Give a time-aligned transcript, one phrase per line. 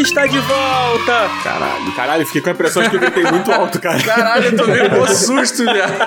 [0.00, 1.30] está de volta!
[1.42, 4.00] Caralho, caralho, fiquei com a impressão de que eu gritei muito alto, cara.
[4.02, 5.98] Caralho, eu tomei um susto, velho.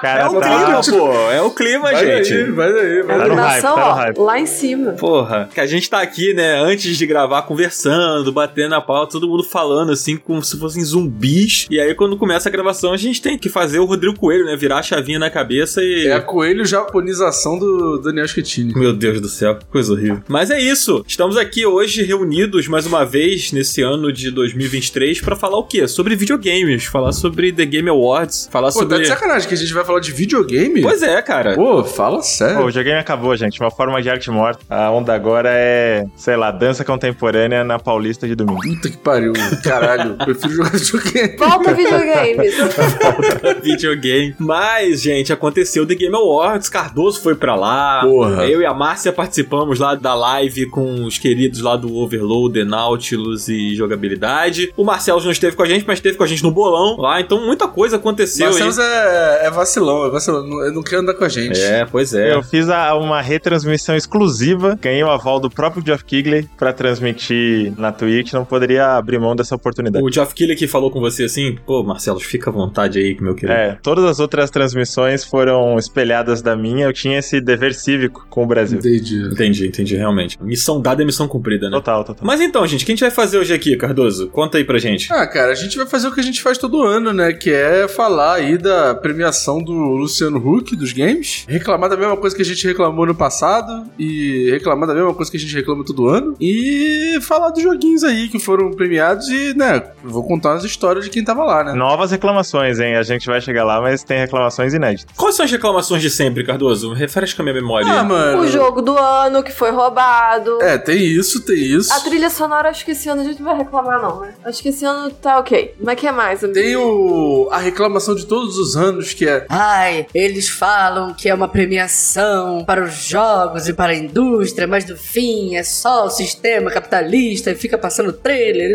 [0.00, 0.48] Cara, é o tá...
[0.48, 1.30] clima, pô.
[1.30, 2.34] É o clima, vai gente.
[2.34, 3.20] Daí, vai daí, vai daí.
[3.20, 4.92] A animação, tá ó, lá em cima.
[4.92, 9.28] Porra, que a gente tá aqui, né, antes de gravar, conversando, batendo a pau, todo
[9.28, 11.66] mundo falando assim, como se fossem zumbis.
[11.70, 14.56] E aí, quando começa a gravação, a gente tem que fazer o Rodrigo Coelho, né?
[14.56, 16.06] Virar a chavinha na cabeça e.
[16.06, 18.74] É a coelho japonização do Daniel Schettini.
[18.74, 20.22] Meu Deus do céu, que coisa horrível.
[20.28, 21.04] Mas é isso.
[21.06, 25.88] Estamos aqui hoje reunidos mais uma vez nesse ano de 2023 para falar o quê?
[25.88, 28.96] Sobre videogames, falar sobre The Game Awards, falar Pô, sobre.
[28.96, 30.82] Tá de sacanagem que a gente vai falar de videogame?
[30.82, 31.54] Pois é, cara.
[31.54, 32.58] Pô, fala sério.
[32.58, 33.60] Pô, o videogame acabou, gente.
[33.60, 34.64] Uma forma de arte morta.
[34.68, 38.60] A onda agora é, sei lá, dança contemporânea na Paulista de domingo.
[38.60, 39.32] Puta que pariu.
[39.64, 41.36] Caralho, prefiro jogar videogame.
[41.36, 42.50] Volta videogame.
[42.50, 44.34] Volta videogame.
[44.38, 48.00] Mas, gente, aconteceu The Game Awards, Cardoso foi pra lá.
[48.02, 48.46] Porra.
[48.46, 52.64] Eu e a Márcia participamos lá da live com os queridos lá do Overload,
[52.98, 54.72] Nautilus e jogabilidade.
[54.76, 57.20] O Marcelo não esteve com a gente, mas esteve com a gente no bolão lá,
[57.20, 58.46] então muita coisa aconteceu.
[58.46, 60.44] Marcelo é, é vacilão, é vacilão.
[60.64, 61.60] Ele não quer andar com a gente.
[61.60, 62.34] É, pois é.
[62.34, 67.72] Eu fiz a, uma retransmissão exclusiva, ganhei o aval do próprio Geoff Keighley pra transmitir
[67.78, 70.04] na Twitch, não poderia abrir mão dessa oportunidade.
[70.04, 73.34] O Geoff Keighley que falou com você assim, pô, Marcelo, fica à vontade aí, meu
[73.34, 73.52] querido.
[73.52, 78.44] É, todas as outras transmissões foram espelhadas da minha, eu tinha esse dever cívico com
[78.44, 78.78] o Brasil.
[78.78, 79.28] Entendi.
[79.32, 80.38] Entendi, entendi, realmente.
[80.42, 81.76] Missão dada é missão cumprida, né?
[81.76, 82.26] Total, total.
[82.26, 84.28] Mas então, gente, que a gente vai fazer hoje aqui, Cardoso?
[84.28, 85.12] Conta aí pra gente.
[85.12, 87.34] Ah, cara, a gente vai fazer o que a gente faz todo ano, né?
[87.34, 92.34] Que é falar aí da premiação do Luciano Huck dos games, reclamar da mesma coisa
[92.34, 95.84] que a gente reclamou no passado e reclamar da mesma coisa que a gente reclama
[95.84, 100.64] todo ano e falar dos joguinhos aí que foram premiados e, né, vou contar as
[100.64, 101.74] histórias de quem tava lá, né?
[101.74, 102.96] Novas reclamações, hein?
[102.96, 105.14] A gente vai chegar lá, mas tem reclamações inéditas.
[105.14, 106.94] Quais são as reclamações de sempre, Cardoso?
[106.94, 107.86] Refresca com a minha memória.
[107.86, 108.40] Ah, mano.
[108.40, 110.62] O jogo do ano que foi roubado.
[110.62, 111.92] É, tem isso, tem isso.
[111.92, 114.34] A trilha sonora, acho que esse ano a gente não vai reclamar, não, né?
[114.44, 115.74] Acho que esse ano tá ok.
[115.80, 116.60] Mas que é mais, amigo?
[116.60, 117.48] Tem o...
[117.50, 119.46] a reclamação de todos os anos que é.
[119.48, 124.86] Ai, eles falam que é uma premiação para os jogos e para a indústria, mas
[124.86, 128.70] no fim é só o sistema capitalista e fica passando trailer.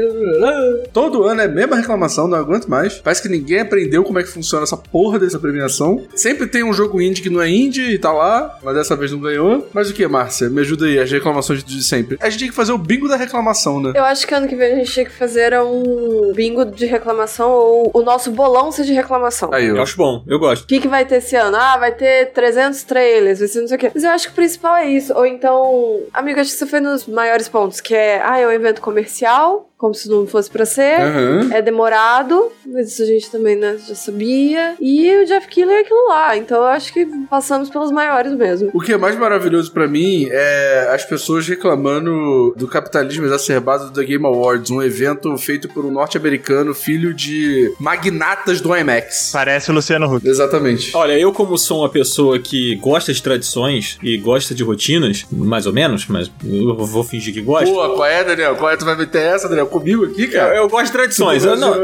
[0.91, 2.95] Todo ano é a mesma reclamação, não aguento mais.
[2.95, 6.05] Parece que ninguém aprendeu como é que funciona essa porra dessa premiação.
[6.13, 9.11] Sempre tem um jogo indie que não é indie e tá lá, mas dessa vez
[9.11, 9.69] não ganhou.
[9.73, 10.49] Mas o que, Márcia?
[10.49, 12.17] Me ajuda aí, as reclamações de sempre.
[12.19, 13.92] A gente tem que fazer o bingo da reclamação, né?
[13.93, 17.51] Eu acho que ano que vem a gente tinha que fazer um bingo de reclamação
[17.51, 19.53] ou o nosso bolão seja de reclamação.
[19.53, 20.63] Aí, eu acho bom, eu gosto.
[20.63, 21.55] O que, que vai ter esse ano?
[21.57, 23.91] Ah, vai ter 300 trailers, vai ser não sei o quê.
[23.93, 25.13] Mas eu acho que o principal é isso.
[25.13, 28.51] Ou então, amigo, acho que você foi nos maiores pontos, que é, ah, é um
[28.51, 30.97] evento comercial, como se não fosse pra ser.
[31.01, 31.51] Uhum.
[31.51, 34.75] É demorado, mas isso a gente também né, já sabia.
[34.79, 36.37] E o Jeff Killer é aquilo lá.
[36.37, 38.71] Então eu acho que passamos pelos maiores mesmo.
[38.73, 43.91] O que é mais maravilhoso para mim é as pessoas reclamando do capitalismo exacerbado do
[43.91, 49.31] The Game Awards, um evento feito por um norte-americano, filho de magnatas do IMAX.
[49.33, 50.25] Parece o Luciano Huck.
[50.25, 50.95] Exatamente.
[50.95, 55.65] Olha, eu como sou uma pessoa que gosta de tradições e gosta de rotinas, mais
[55.65, 57.69] ou menos, mas eu vou fingir que gosto.
[57.69, 58.55] Pô, qual é, Daniel?
[58.55, 58.77] Qual é?
[58.77, 59.72] Tu vai meter essa, Daniel?
[59.73, 60.55] Comigo aqui, cara?
[60.55, 61.43] Eu, eu gosto de tradições.
[61.43, 61.75] Eu, não,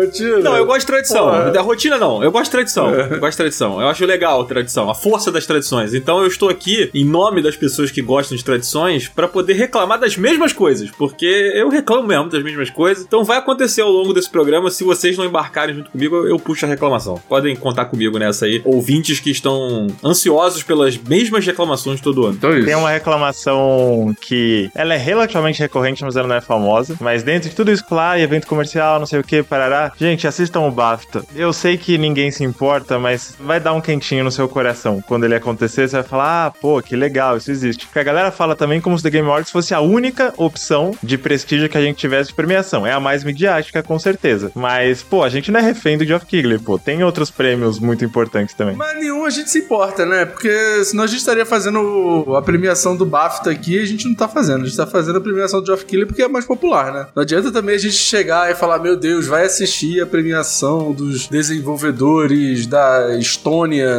[0.44, 1.26] não, eu gosto de tradição.
[1.26, 1.52] Porra.
[1.52, 2.24] Da rotina, não.
[2.24, 2.94] Eu gosto de tradição.
[2.94, 3.82] Eu gosto de tradição.
[3.82, 5.94] Eu acho legal a tradição, a força das tradições.
[5.94, 10.00] Então eu estou aqui, em nome das pessoas que gostam de tradições, para poder reclamar
[10.00, 10.92] das mesmas coisas.
[10.92, 13.04] Porque eu reclamo mesmo das mesmas coisas.
[13.04, 14.70] Então vai acontecer ao longo desse programa.
[14.70, 17.20] Se vocês não embarcarem junto comigo, eu, eu puxo a reclamação.
[17.28, 18.62] Podem contar comigo nessa aí.
[18.66, 22.36] Ouvintes que estão ansiosos pelas mesmas reclamações todo ano.
[22.36, 22.66] Então é isso.
[22.66, 26.96] Tem uma reclamação que ela é relativamente recorrente, mas ela não é famosa.
[27.00, 29.91] Mas dentro de tudo isso, claro, evento comercial, não sei o que, parará.
[29.97, 31.24] Gente, assistam o BAFTA.
[31.35, 35.03] Eu sei que ninguém se importa, mas vai dar um quentinho no seu coração.
[35.07, 37.85] Quando ele acontecer, você vai falar, ah, pô, que legal, isso existe.
[37.85, 41.18] Porque a galera fala também como se The Game Awards fosse a única opção de
[41.18, 42.85] prestígio que a gente tivesse de premiação.
[42.85, 44.52] É a mais midiática, com certeza.
[44.56, 46.78] Mas, pô, a gente não é refém do Geoff Keighley, pô.
[46.78, 48.75] Tem outros prêmios muito importantes também.
[48.75, 50.25] Mas nenhum a gente se importa, né?
[50.25, 54.16] Porque senão a gente estaria fazendo a premiação do BAFTA aqui e a gente não
[54.16, 54.64] tá fazendo.
[54.64, 57.08] A gente tá fazendo a premiação do Geoff Keighley porque é mais popular, né?
[57.16, 61.28] Não adianta também a gente chegar e falar, meu Deus, vai assistir a premiação dos
[61.28, 63.90] desenvolvedores da Estônia.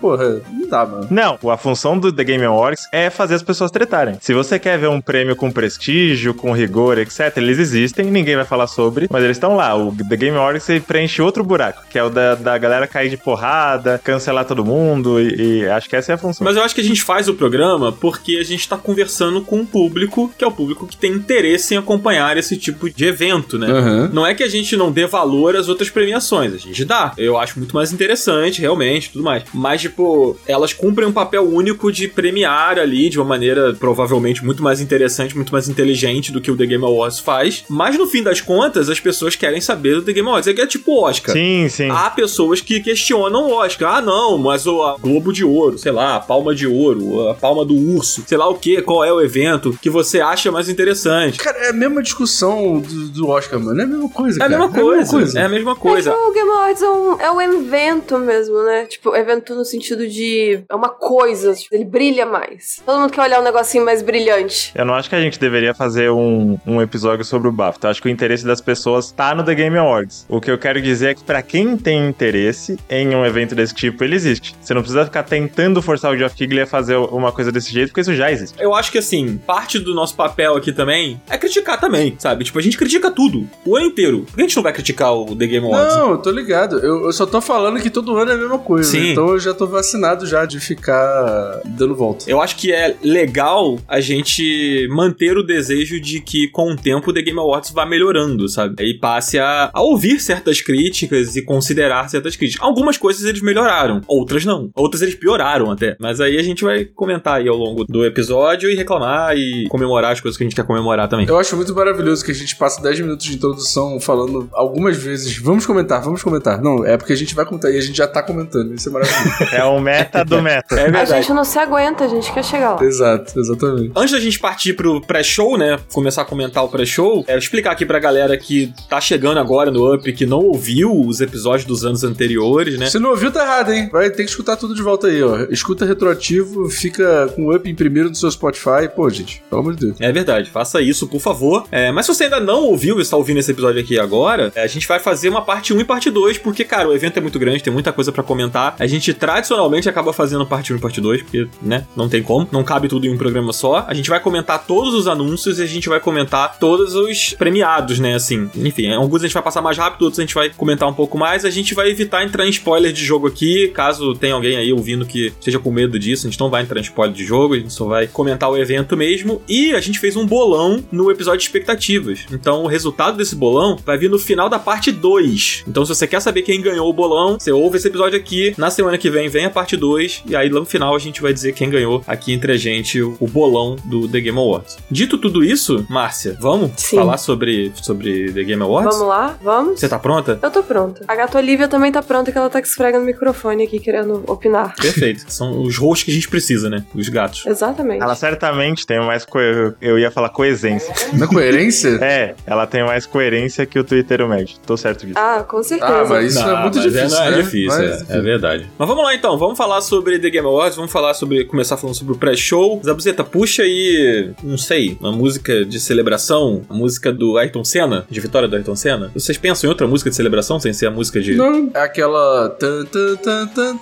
[0.00, 1.06] Porra, não dá, mano.
[1.08, 4.18] Não, a função do The Game Awards é fazer as pessoas tretarem.
[4.20, 8.44] Se você quer ver um prêmio com prestígio, com rigor, etc., eles existem, ninguém vai
[8.44, 9.76] falar sobre, mas eles estão lá.
[9.76, 13.16] O The Game Awards preenche outro buraco, que é o da, da galera cair de
[13.16, 16.44] porrada, cancelar todo mundo, e, e acho que essa é a função.
[16.44, 19.58] Mas eu acho que a gente faz o programa porque a gente tá conversando com
[19.58, 23.08] um público, que é o público que tem interesse em acompanhar esse tipo de de
[23.08, 23.70] evento, né?
[23.70, 24.10] Aham.
[24.12, 27.12] Não é que a gente não dê valor às outras premiações, a gente dá.
[27.18, 29.44] Eu acho muito mais interessante, realmente, tudo mais.
[29.52, 34.62] Mas, tipo, elas cumprem um papel único de premiar ali de uma maneira provavelmente muito
[34.62, 37.64] mais interessante, muito mais inteligente do que o The Game Awards faz.
[37.68, 40.48] Mas no fim das contas, as pessoas querem saber do The Game Awards.
[40.48, 41.34] É que é tipo Oscar.
[41.34, 41.88] Sim, sim.
[41.90, 43.96] Há pessoas que questionam o Oscar.
[43.96, 47.64] Ah, não, mas o Globo de Ouro, sei lá, a Palma de Ouro, a Palma
[47.64, 51.38] do Urso, sei lá o que, qual é o evento que você acha mais interessante.
[51.38, 53.80] Cara, é a mesma discussão do, do Oscar, mano.
[53.80, 56.10] É a mesma coisa, É a mesma coisa, é a mesma coisa.
[56.10, 58.86] É que o Game Awards é um, é um evento mesmo, né?
[58.86, 60.62] Tipo, evento no sentido de.
[60.68, 62.82] É uma coisa, tipo, ele brilha mais.
[62.84, 64.72] Todo mundo quer olhar um negocinho mais brilhante.
[64.74, 67.86] Eu não acho que a gente deveria fazer um, um episódio sobre o BAFTA.
[67.86, 70.26] Eu acho que o interesse das pessoas tá no The Game Awards.
[70.28, 73.74] O que eu quero dizer é que pra quem tem interesse em um evento desse
[73.74, 74.54] tipo, ele existe.
[74.60, 77.88] Você não precisa ficar tentando forçar o Geoff Keighley a fazer uma coisa desse jeito,
[77.88, 78.60] porque isso já existe.
[78.60, 82.44] Eu acho que assim, parte do nosso papel aqui também é criticar também, sabe?
[82.44, 84.20] Tipo, a gente critica tudo, o ano inteiro.
[84.26, 85.96] Por que a gente não vai criticar o The Game Awards?
[85.96, 86.78] Não, eu tô ligado.
[86.80, 88.90] Eu, eu só tô falando que todo ano é a mesma coisa.
[88.90, 89.12] Sim.
[89.12, 92.30] Então eu já tô vacinado já de ficar dando volta.
[92.30, 97.10] Eu acho que é legal a gente manter o desejo de que com o tempo
[97.10, 98.84] o The Game Awards vá melhorando, sabe?
[98.84, 102.62] E passe a, a ouvir certas críticas e considerar certas críticas.
[102.62, 104.70] Algumas coisas eles melhoraram, outras não.
[104.74, 105.96] Outras eles pioraram até.
[105.98, 110.12] Mas aí a gente vai comentar aí ao longo do episódio e reclamar e comemorar
[110.12, 111.26] as coisas que a gente quer comemorar também.
[111.26, 115.36] Eu acho muito maravilhoso que a gente passa 10 minutos de introdução falando algumas vezes,
[115.38, 116.60] vamos comentar, vamos comentar.
[116.60, 118.74] Não, é porque a gente vai comentar e a gente já tá comentando.
[118.74, 119.54] Isso é maravilhoso.
[119.54, 120.74] É o meta do meta.
[120.84, 121.10] É A verdade.
[121.22, 122.84] gente não se aguenta, a gente quer chegar lá.
[122.84, 123.92] Exato, exatamente.
[123.96, 125.78] Antes da gente partir pro pré-show, né?
[125.92, 129.94] Começar a comentar o pré-show, é explicar aqui pra galera que tá chegando agora no
[129.94, 132.86] Up, que não ouviu os episódios dos anos anteriores, né?
[132.86, 133.88] Se não ouviu, tá errado, hein?
[133.90, 135.46] Vai ter que escutar tudo de volta aí, ó.
[135.50, 138.88] Escuta retroativo, fica com o up em primeiro no seu Spotify.
[138.94, 139.96] Pô, gente, pelo amor de Deus.
[140.00, 141.66] É verdade, faça isso, por favor.
[141.70, 144.62] É, mas se você ainda não ouviu e está ouvindo esse episódio aqui agora, é,
[144.62, 147.20] a gente vai fazer uma parte 1 e parte 2, porque, cara, o evento é
[147.20, 148.76] muito grande, tem muita coisa pra comentar.
[148.78, 152.48] A gente tradicionalmente acaba fazendo parte 1 e parte 2, porque, né, não tem como,
[152.50, 153.84] não cabe tudo em um programa só.
[153.88, 157.98] A gente vai comentar todos os anúncios e a gente vai comentar todos os premiados,
[157.98, 158.48] né, assim.
[158.56, 161.18] Enfim, alguns a gente vai passar mais rápido, outros a gente vai comentar um pouco
[161.18, 161.44] mais.
[161.44, 165.06] A gente vai evitar entrar em spoiler de jogo aqui, caso tenha alguém aí ouvindo
[165.06, 167.58] que esteja com medo disso, a gente não vai entrar em spoiler de jogo, a
[167.58, 169.42] gente só vai comentar o evento mesmo.
[169.48, 172.26] E a gente fez um bolão no episódio de expectativas.
[172.30, 175.64] Então o resultado desse bolão vai vir no final da parte 2.
[175.66, 178.54] Então se você quer saber quem ganhou o bolão, você ouve esse episódio aqui.
[178.56, 180.24] Na semana que vem vem a parte 2.
[180.26, 183.00] E aí lá no final a gente vai dizer quem ganhou aqui entre a gente
[183.02, 184.76] o, o bolão do The Game Awards.
[184.90, 186.96] Dito tudo isso, Márcia, vamos Sim.
[186.96, 188.94] falar sobre, sobre The Game Awards?
[188.94, 189.38] Vamos lá?
[189.42, 189.80] Vamos?
[189.80, 190.38] Você tá pronta?
[190.42, 191.04] Eu tô pronta.
[191.08, 194.74] A gata Olivia também tá pronta, que ela tá esfregando o microfone aqui, querendo opinar.
[194.76, 195.24] Perfeito.
[195.28, 196.84] São os hosts que a gente precisa, né?
[196.94, 197.44] Os gatos.
[197.46, 198.02] Exatamente.
[198.02, 199.24] Ela certamente tem mais.
[199.24, 199.38] Co...
[199.80, 200.94] Eu ia falar coesência.
[201.12, 201.98] Na coerência?
[202.00, 204.56] É, ela tem mais coerência que o Twitter médio.
[204.66, 205.18] Tô certo disso.
[205.18, 205.92] Ah, com certeza.
[205.92, 207.38] Ah, mas isso é muito mas difícil, É, não né?
[207.38, 208.66] é difícil, Mas- é, é verdade.
[208.78, 211.44] Mas vamos lá então, vamos falar sobre The Game Awards, vamos falar sobre.
[211.44, 212.80] começar falando sobre o pré-show.
[212.84, 218.20] Zabuzeta, puxa aí, não sei, uma música de celebração, a música do Ayrton Senna, de
[218.20, 219.10] vitória do Ayrton Senna.
[219.14, 221.34] Vocês pensam em outra música de celebração sem ser a música de.
[221.34, 222.50] Não, é aquela.
[222.50, 223.76] Tan, tan, tan, tan,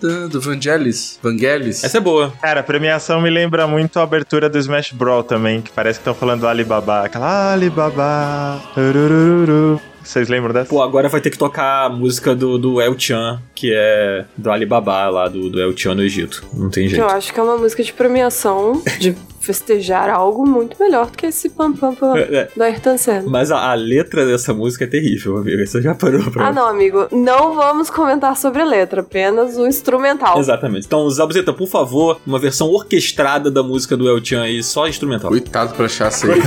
[0.00, 1.18] tan, do Vangelis.
[1.22, 1.84] Vangelis.
[1.84, 2.32] Essa é boa.
[2.40, 6.02] Cara, a premiação me lembra muito a abertura do Smash Brawl também, que parece que
[6.02, 7.04] estão falando do Alibaba.
[7.04, 9.89] Aquela 알리바바, 르르르르.
[10.10, 10.68] Vocês lembram dessa?
[10.68, 14.50] Pô, agora vai ter que tocar a música do, do El Chan, que é do
[14.50, 16.44] Alibaba lá, do, do El Chan no Egito.
[16.52, 17.00] Não tem jeito.
[17.00, 21.26] Eu acho que é uma música de premiação, de festejar algo muito melhor do que
[21.26, 22.48] esse pam pam pam É, é.
[22.56, 23.22] do Ayrton Senna.
[23.30, 25.64] Mas a, a letra dessa música é terrível, amigo.
[25.64, 27.06] Você já parou pra Ah, não, amigo.
[27.12, 30.40] Não vamos comentar sobre a letra, apenas o instrumental.
[30.40, 30.86] Exatamente.
[30.86, 35.30] Então, Zabuzeta, por favor, uma versão orquestrada da música do El Chan aí, só instrumental.
[35.30, 36.40] Coitado pra achar isso aí.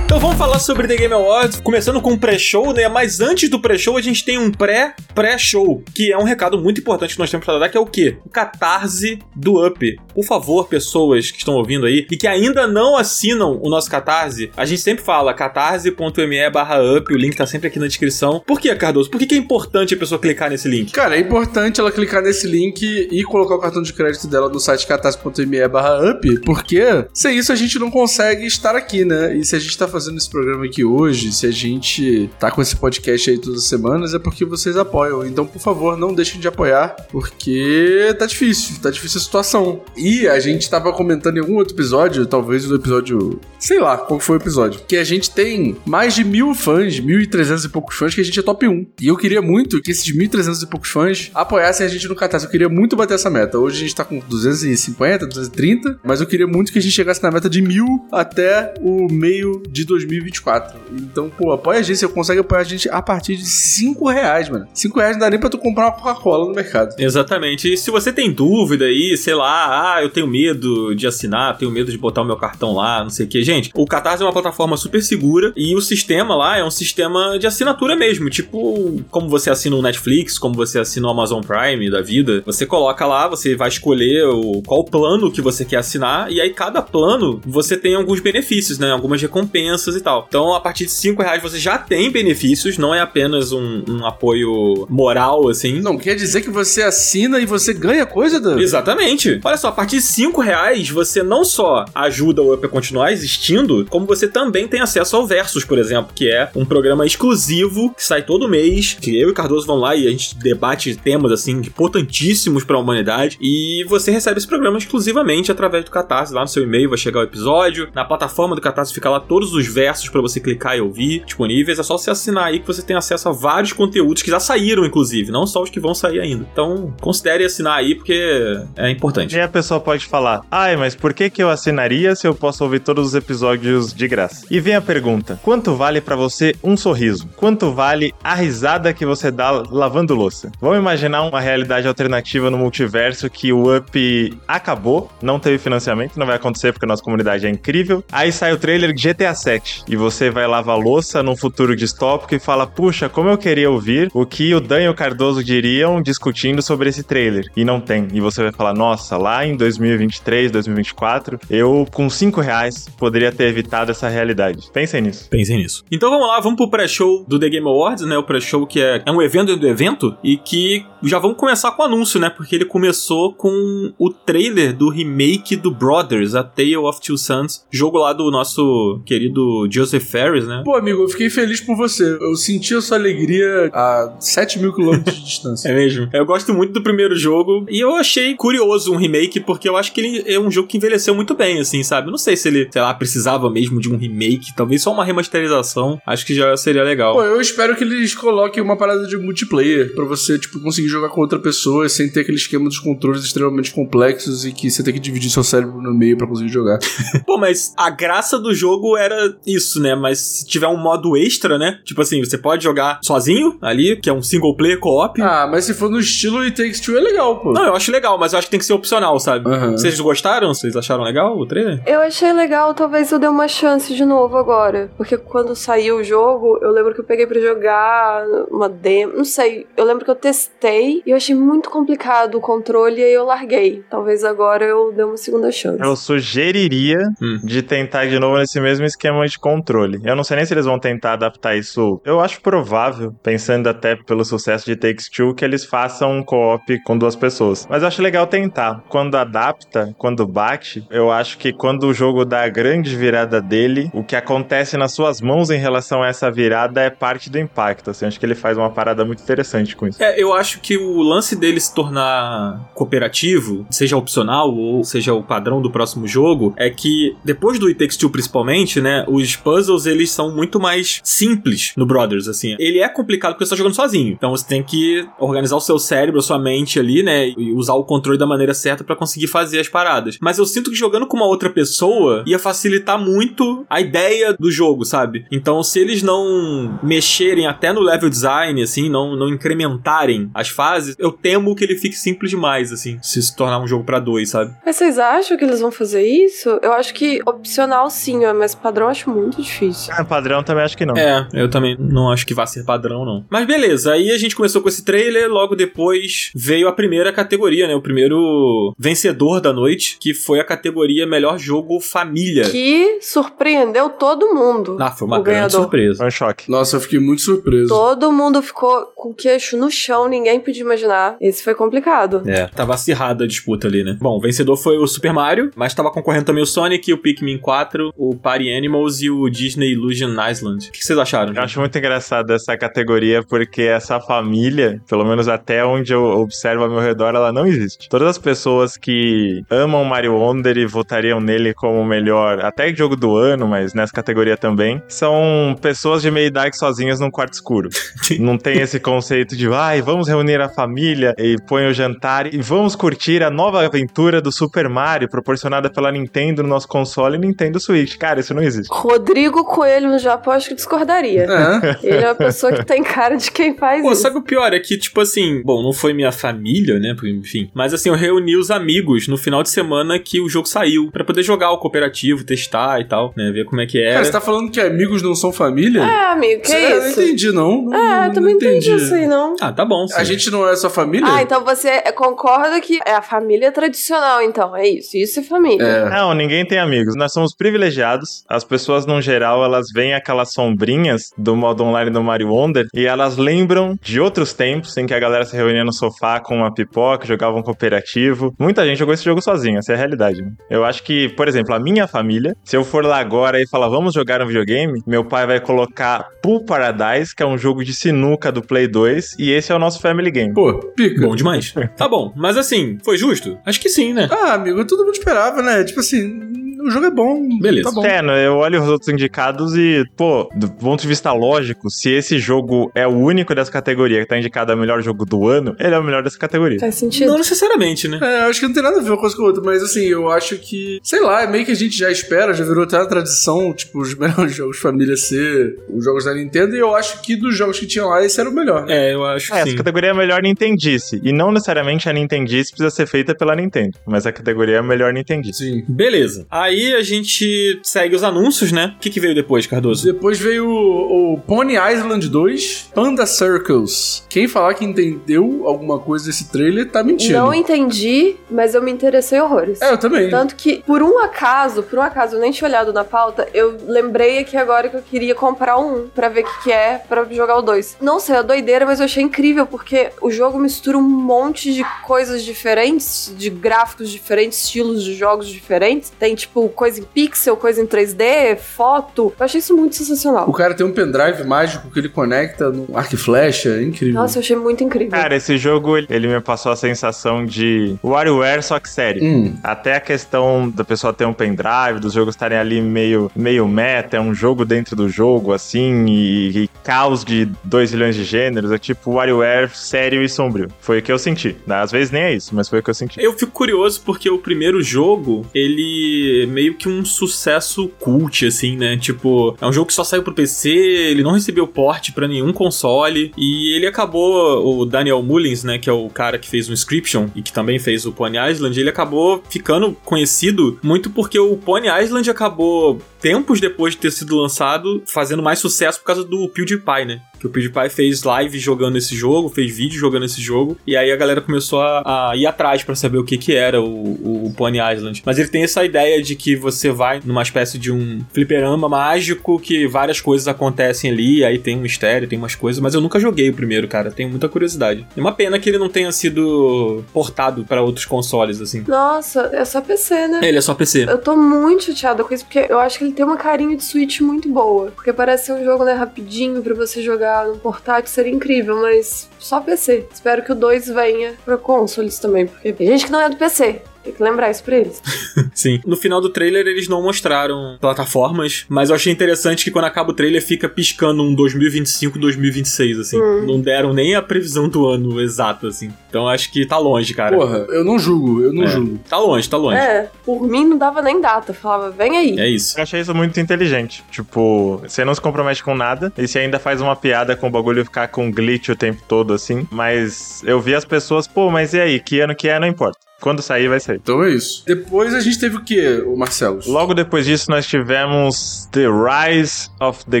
[0.52, 2.86] Falar sobre The Game Awards, começando com o pré-show, né?
[2.86, 7.14] Mas antes do pré-show, a gente tem um pré-pré-show, que é um recado muito importante
[7.14, 8.18] que nós temos pra dar, que é o quê?
[8.24, 9.96] O catarse do Up.
[10.14, 14.50] Por favor, pessoas que estão ouvindo aí e que ainda não assinam o nosso catarse,
[14.54, 18.42] a gente sempre fala catarse.me barra up, o link tá sempre aqui na descrição.
[18.46, 19.10] Por que, Cardoso?
[19.10, 20.92] Por que, que é importante a pessoa clicar nesse link?
[20.92, 24.60] Cara, é importante ela clicar nesse link e colocar o cartão de crédito dela no
[24.60, 26.82] site catarse.me barra up, porque
[27.14, 29.34] sem isso a gente não consegue estar aqui, né?
[29.34, 32.50] E se a gente tá fazendo esse programa programa aqui hoje, se a gente tá
[32.50, 35.24] com esse podcast aí todas as semanas, é porque vocês apoiam.
[35.24, 39.82] Então, por favor, não deixem de apoiar, porque tá difícil, tá difícil a situação.
[39.96, 43.38] E a gente tava comentando em algum outro episódio, talvez no episódio.
[43.56, 44.80] Sei lá qual foi o episódio.
[44.88, 48.20] Que a gente tem mais de mil fãs, mil e trezentos e poucos fãs, que
[48.20, 48.86] a gente é top 1.
[49.00, 52.08] E eu queria muito que esses mil e trezentos e poucos fãs apoiassem a gente
[52.08, 52.46] no Catarse.
[52.46, 53.60] Eu queria muito bater essa meta.
[53.60, 57.22] Hoje a gente tá com 250, 230, mas eu queria muito que a gente chegasse
[57.22, 59.84] na meta de mil até o meio de
[60.32, 60.80] 2024.
[60.92, 61.98] Então, pô, apoia a gente.
[61.98, 64.66] Você consegue apoiar a gente a partir de 5 reais, mano.
[64.72, 66.94] 5 reais não dá nem pra tu comprar uma Coca-Cola no mercado.
[66.98, 67.72] Exatamente.
[67.72, 71.70] E se você tem dúvida aí, sei lá, ah, eu tenho medo de assinar, tenho
[71.70, 73.42] medo de botar o meu cartão lá, não sei o que.
[73.42, 77.38] Gente, o Catarse é uma plataforma super segura e o sistema lá é um sistema
[77.38, 78.30] de assinatura mesmo.
[78.30, 82.42] Tipo, como você assina o Netflix, como você assina o Amazon Prime da vida.
[82.46, 86.50] Você coloca lá, você vai escolher o, qual plano que você quer assinar e aí
[86.50, 88.90] cada plano você tem alguns benefícios, né?
[88.90, 90.21] Algumas recompensas e tal.
[90.28, 94.06] Então, a partir de 5 reais você já tem benefícios, não é apenas um, um
[94.06, 95.80] apoio moral, assim.
[95.80, 98.58] Não quer dizer que você assina e você ganha coisa, Dan?
[98.60, 99.40] Exatamente.
[99.44, 103.12] Olha só, a partir de 5 reais você não só ajuda o Up a continuar
[103.12, 107.94] existindo, como você também tem acesso ao Versus, por exemplo, que é um programa exclusivo
[107.94, 111.32] que sai todo mês, que eu e Cardoso vão lá e a gente debate temas
[111.32, 116.42] assim importantíssimos para a humanidade e você recebe esse programa exclusivamente através do Catarse, lá
[116.42, 119.66] no seu e-mail vai chegar o episódio, na plataforma do Catarse fica lá todos os
[119.66, 122.96] versos para você clicar e ouvir disponíveis, é só você assinar aí que você tem
[122.96, 126.46] acesso a vários conteúdos que já saíram inclusive, não só os que vão sair ainda.
[126.52, 129.34] Então, considere assinar aí porque é importante.
[129.34, 132.62] E a pessoa pode falar: "Ai, mas por que que eu assinaria se eu posso
[132.62, 134.46] ouvir todos os episódios de graça?".
[134.50, 137.28] E vem a pergunta: quanto vale para você um sorriso?
[137.36, 140.52] Quanto vale a risada que você dá lavando louça?
[140.60, 146.26] Vamos imaginar uma realidade alternativa no multiverso que o Up acabou, não teve financiamento, não
[146.26, 148.04] vai acontecer porque a nossa comunidade é incrível.
[148.12, 152.34] Aí sai o trailer de GTA 7 e você vai lavar louça num futuro distópico
[152.34, 156.02] e fala: "Puxa, como eu queria ouvir o que o Dan e o Cardoso diriam
[156.02, 157.44] discutindo sobre esse trailer".
[157.56, 158.08] E não tem.
[158.12, 163.44] E você vai falar: "Nossa, lá em 2023, 2024, eu com 5 reais poderia ter
[163.44, 164.68] evitado essa realidade".
[164.72, 165.30] Pensem nisso.
[165.30, 165.84] Pensem nisso.
[165.90, 168.18] Então vamos lá, vamos pro pré-show do The Game Awards, né?
[168.18, 171.82] O pré-show que é, é um evento do evento e que já vamos começar com
[171.82, 172.28] o anúncio, né?
[172.28, 177.64] Porque ele começou com o trailer do remake do Brothers, A Tale of Two Sons,
[177.70, 180.62] jogo lá do nosso querido Joseph Ferris, né?
[180.64, 182.16] Pô, amigo, eu fiquei feliz por você.
[182.20, 185.62] Eu senti a sua alegria a 7 mil quilômetros de distância.
[185.72, 186.08] É mesmo.
[186.12, 189.92] Eu gosto muito do primeiro jogo e eu achei curioso um remake porque eu acho
[189.92, 192.08] que ele é um jogo que envelheceu muito bem, assim, sabe?
[192.08, 195.04] Eu não sei se ele, sei lá, precisava mesmo de um remake, talvez só uma
[195.04, 196.00] remasterização.
[196.06, 197.14] Acho que já seria legal.
[197.14, 201.08] Pô, eu espero que eles coloquem uma parada de multiplayer pra você, tipo, conseguir jogar
[201.08, 204.94] com outra pessoa sem ter aquele esquema dos controles extremamente complexos e que você tem
[204.94, 206.78] que dividir seu cérebro no meio pra conseguir jogar.
[207.26, 209.94] Pô, mas a graça do jogo era isso, né?
[209.94, 211.78] Mas se tiver um modo extra, né?
[211.84, 215.20] Tipo assim, você pode jogar sozinho ali, que é um single player co-op.
[215.20, 217.52] Ah, mas se for no estilo It Takes Two é legal, pô.
[217.52, 219.48] Não, eu acho legal, mas eu acho que tem que ser opcional, sabe?
[219.50, 219.72] Aham.
[219.72, 220.48] Vocês gostaram?
[220.54, 221.82] Vocês acharam legal o trailer?
[221.86, 224.90] Eu achei legal, talvez eu dê uma chance de novo agora.
[224.96, 229.14] Porque quando saiu o jogo, eu lembro que eu peguei pra jogar uma demo.
[229.16, 233.04] Não sei, eu lembro que eu testei e eu achei muito complicado o controle e
[233.04, 233.82] aí eu larguei.
[233.90, 235.80] Talvez agora eu dê uma segunda chance.
[235.82, 237.40] Eu sugeriria Hum.
[237.42, 239.71] de tentar de novo nesse mesmo esquema de controle.
[240.04, 242.00] Eu não sei nem se eles vão tentar adaptar isso.
[242.04, 246.78] Eu acho provável, pensando até pelo sucesso de Takes Two, que eles façam um co-op
[246.84, 247.66] com duas pessoas.
[247.68, 248.82] Mas eu acho legal tentar.
[248.88, 253.90] Quando adapta, quando bate, eu acho que quando o jogo dá a grande virada dele,
[253.92, 257.90] o que acontece nas suas mãos em relação a essa virada é parte do impacto.
[257.90, 260.02] Assim, acho que ele faz uma parada muito interessante com isso.
[260.02, 265.22] É, eu acho que o lance dele se tornar cooperativo, seja opcional ou seja o
[265.22, 269.84] padrão do próximo jogo, é que depois do It Takes Two principalmente, né, os puzzles
[269.84, 272.56] eles são muito mais simples no Brothers, assim.
[272.58, 275.78] Ele é complicado porque você tá jogando sozinho, então você tem que organizar o seu
[275.78, 279.26] cérebro, a sua mente ali, né, e usar o controle da maneira certa pra conseguir
[279.26, 280.16] fazer as paradas.
[280.20, 284.50] Mas eu sinto que jogando com uma outra pessoa ia facilitar muito a ideia do
[284.50, 285.26] jogo, sabe?
[285.30, 290.96] Então se eles não mexerem até no level design, assim, não, não incrementarem as fases,
[290.98, 294.30] eu temo que ele fique simples demais, assim, se se tornar um jogo pra dois,
[294.30, 294.54] sabe?
[294.64, 296.48] Mas vocês acham que eles vão fazer isso?
[296.62, 299.92] Eu acho que opcional sim, mas padrão acho muito difícil.
[299.96, 300.96] Ah, padrão também acho que não.
[300.96, 303.24] É, eu também não acho que vai ser padrão, não.
[303.30, 307.66] Mas beleza, aí a gente começou com esse trailer, logo depois veio a primeira categoria,
[307.66, 307.74] né?
[307.74, 312.48] O primeiro vencedor da noite, que foi a categoria Melhor Jogo Família.
[312.50, 314.76] Que surpreendeu todo mundo.
[314.80, 315.60] Ah, foi uma grande o ganhador.
[315.62, 315.98] surpresa.
[315.98, 316.50] Foi um choque.
[316.50, 317.68] Nossa, eu fiquei muito surpreso.
[317.68, 321.16] Todo mundo ficou com o queixo no chão, ninguém podia imaginar.
[321.20, 322.22] Esse foi complicado.
[322.26, 323.96] É, tava acirrada a disputa ali, né?
[324.00, 327.38] Bom, o vencedor foi o Super Mario, mas tava concorrendo também o Sonic, o Pikmin
[327.38, 330.68] 4, o Party Animals e o Disney Illusion Island.
[330.68, 331.30] O que vocês acharam?
[331.30, 331.44] Eu gente?
[331.44, 336.70] acho muito engraçado essa categoria porque essa família, pelo menos até onde eu observo ao
[336.70, 337.88] meu redor, ela não existe.
[337.88, 342.96] Todas as pessoas que amam Mario Wonder e votariam nele como o melhor, até jogo
[342.96, 347.68] do ano, mas nessa categoria também, são pessoas de meia idade sozinhas num quarto escuro.
[348.20, 352.38] não tem esse conceito de, ai, vamos reunir a família e põe o jantar e
[352.38, 357.60] vamos curtir a nova aventura do Super Mario proporcionada pela Nintendo no nosso console Nintendo
[357.60, 357.96] Switch.
[357.96, 358.68] Cara, isso não existe.
[358.70, 361.26] Rodrigo Coelho no Japão acho que discordaria.
[361.28, 361.78] É.
[361.86, 364.02] Ele é uma pessoa que tem cara de quem faz Pô, isso.
[364.02, 364.52] sabe o pior?
[364.52, 366.94] É que, tipo assim, bom, não foi minha família, né?
[367.04, 367.50] Enfim.
[367.54, 370.90] Mas assim, eu reuni os amigos no final de semana que o jogo saiu.
[370.90, 373.30] Pra poder jogar o cooperativo, testar e tal, né?
[373.32, 373.94] Ver como é que era.
[373.94, 375.82] Cara, você tá falando que amigos não são família?
[375.82, 377.00] É, amigo, que Você- Eu não isso?
[377.02, 377.62] entendi, não.
[377.62, 379.34] Não- É, não eu também entendi isso aí, não.
[379.40, 379.86] Ah, tá bom.
[379.86, 379.94] Sim.
[379.96, 381.06] A gente não é sua família?
[381.10, 384.54] Ah, então você concorda que é a família tradicional, então.
[384.56, 384.96] É isso.
[384.96, 385.62] Isso é família.
[385.64, 385.90] É.
[385.90, 386.94] Não, ninguém tem amigos.
[386.96, 388.24] Nós somos privilegiados.
[388.28, 392.86] As pessoas, no geral, elas veem aquelas sombrinhas do modo online do Mario Wonder e
[392.86, 396.52] elas lembram de outros tempos em que a galera se reunia no sofá com uma
[396.52, 398.34] pipoca, jogava um cooperativo.
[398.38, 400.22] Muita gente jogou esse jogo sozinho, essa é a realidade.
[400.22, 400.32] né?
[400.48, 403.68] Eu acho que, por exemplo, a minha família, se eu for lá agora e falar
[403.68, 407.74] vamos jogar um videogame, meu pai vai colocar Pool Paradise, que é um jogo de
[407.74, 410.32] sinuca do Play 2, e esse é o nosso family game.
[410.32, 411.02] Pô, pica.
[411.06, 411.52] Bom demais.
[411.76, 412.12] tá bom.
[412.16, 413.38] Mas assim, foi justo?
[413.44, 414.08] Acho que sim, né?
[414.10, 415.64] Ah, amigo, todo mundo esperava, né?
[415.64, 416.32] Tipo assim,
[416.66, 417.38] o jogo é bom.
[417.40, 417.68] Beleza.
[417.68, 417.84] Tá bom.
[417.84, 421.90] É, né, eu olho os outros indicados e, pô, do ponto de vista lógico, se
[421.90, 425.54] esse jogo é o único dessa categoria que tá indicado a melhor jogo do ano,
[425.58, 426.58] ele é o melhor dessa categoria.
[426.60, 427.08] Faz sentido.
[427.08, 427.98] Não necessariamente, né?
[428.02, 429.62] É, eu acho que não tem nada a ver uma coisa com a outra, mas
[429.62, 432.64] assim, eu acho que, sei lá, é meio que a gente já espera, já virou
[432.64, 436.58] até uma tradição, tipo, os melhores jogos de família ser os jogos da Nintendo, e
[436.58, 438.66] eu acho que dos jogos que tinham lá, esse era o melhor.
[438.66, 438.90] né?
[438.90, 439.56] É, eu acho que É, essa sim.
[439.56, 441.00] categoria é a melhor Nintendice.
[441.02, 443.78] E não necessariamente a Nintendice precisa ser feita pela Nintendo.
[443.86, 445.38] Mas a categoria é a melhor Nintendice.
[445.38, 445.64] Sim.
[445.68, 446.26] Beleza.
[446.30, 448.74] Aí a gente segue os anúncios, né?
[448.76, 449.84] O que, que veio depois, Cardoso?
[449.84, 454.04] Depois veio o, o Pony Island 2, Panda Circles.
[454.08, 457.18] Quem falar que entendeu alguma coisa desse trailer tá mentindo.
[457.18, 459.60] Não entendi, mas eu me interessei horrores.
[459.60, 460.10] É, eu também.
[460.10, 463.58] Tanto que, por um acaso, por um acaso, eu nem tinha olhado na pauta, eu
[463.66, 467.04] lembrei aqui agora que eu queria comprar um pra ver o que, que é pra
[467.04, 467.78] jogar o 2.
[467.80, 471.64] Não sei, é doideira, mas eu achei incrível, porque o jogo mistura um monte de
[471.84, 475.90] coisas diferentes, de gráficos diferentes, estilos de jogos diferentes.
[475.90, 479.12] Tem, tipo, coisa em pixel, coisa em 3D, foto.
[479.18, 480.28] Eu achei isso muito sensacional.
[480.28, 483.94] O cara tem um pendrive mágico que ele conecta no arco e flecha, é incrível.
[484.00, 484.90] Nossa, eu achei muito incrível.
[484.92, 489.02] Cara, esse jogo, ele- me passou a sensação de WarioWare, só que sério.
[489.02, 489.34] Hum.
[489.42, 493.96] Até a questão da pessoa ter um pendrive, dos jogos estarem ali meio, meio meta,
[493.96, 498.50] é um jogo dentro do jogo, assim, e, e caos de 2 milhões de gêneros,
[498.52, 500.48] é tipo WarioWare sério e sombrio.
[500.60, 501.36] Foi o que eu senti.
[501.48, 503.00] Às vezes nem é isso, mas foi o que eu senti.
[503.02, 508.76] Eu fico curioso porque o primeiro jogo, ele meio que um sucesso cult, assim, né?
[508.76, 512.32] Tipo, é um jogo que só saiu pro PC, ele não recebeu porte pra nenhum
[512.32, 516.52] console, e ele acabou, o Daniel Mullins, né, que é o cara que fez o
[516.52, 521.36] Inscription e que também fez o Pony Island, ele acabou ficando conhecido muito porque o
[521.36, 526.28] Pony Island acabou, tempos depois de ter sido lançado, fazendo mais sucesso por causa do
[526.28, 527.02] PewDiePie, né?
[527.18, 530.90] Que o PewDiePie fez live jogando esse jogo, fez vídeo jogando esse jogo, e aí
[530.90, 534.34] a galera começou a, a ir atrás pra saber o que que era o, o
[534.36, 535.02] Pony Island.
[535.04, 539.38] Mas ele tem essa ideia de que você vai numa espécie de um fliperama mágico,
[539.38, 543.00] que várias coisas acontecem ali, aí tem um mistério, tem umas coisas, mas eu nunca
[543.00, 544.86] joguei o primeiro, cara, tenho muita curiosidade.
[544.96, 548.64] É uma pena que ele não tenha sido portado pra outros consoles, assim.
[548.66, 550.20] Nossa, é só PC, né?
[550.22, 550.84] Ele é só PC.
[550.88, 553.64] Eu tô muito chateada com isso, porque eu acho que ele tem uma carinha de
[553.64, 554.70] Switch muito boa.
[554.70, 559.08] Porque parece ser um jogo, né, rapidinho pra você jogar no portátil, seria incrível, mas
[559.18, 559.86] só PC.
[559.92, 563.16] Espero que o 2 venha pra consoles também, porque tem gente que não é do
[563.16, 563.62] PC.
[563.82, 564.80] Tem que lembrar isso pra eles.
[565.34, 565.60] Sim.
[565.66, 569.90] No final do trailer eles não mostraram plataformas, mas eu achei interessante que quando acaba
[569.90, 572.98] o trailer fica piscando um 2025, 2026, assim.
[573.26, 575.72] Não deram nem a previsão do ano exato, assim.
[575.88, 577.16] Então acho que tá longe, cara.
[577.16, 578.46] Porra, eu não julgo, eu não É.
[578.46, 578.78] julgo.
[578.88, 579.56] Tá longe, tá longe.
[579.58, 581.32] É, por mim não dava nem data.
[581.34, 582.18] Falava, vem aí.
[582.18, 582.58] É isso.
[582.58, 583.82] Eu achei isso muito inteligente.
[583.90, 587.30] Tipo, você não se compromete com nada e você ainda faz uma piada com o
[587.30, 589.46] bagulho ficar com glitch o tempo todo, assim.
[589.50, 591.80] Mas eu vi as pessoas, pô, mas e aí?
[591.80, 592.38] Que ano que é?
[592.38, 592.78] Não importa.
[593.02, 593.76] Quando sair, vai sair.
[593.82, 594.44] Então é isso.
[594.46, 596.38] Depois a gente teve o quê, o Marcelo?
[596.46, 600.00] Logo depois disso, nós tivemos The Rise of the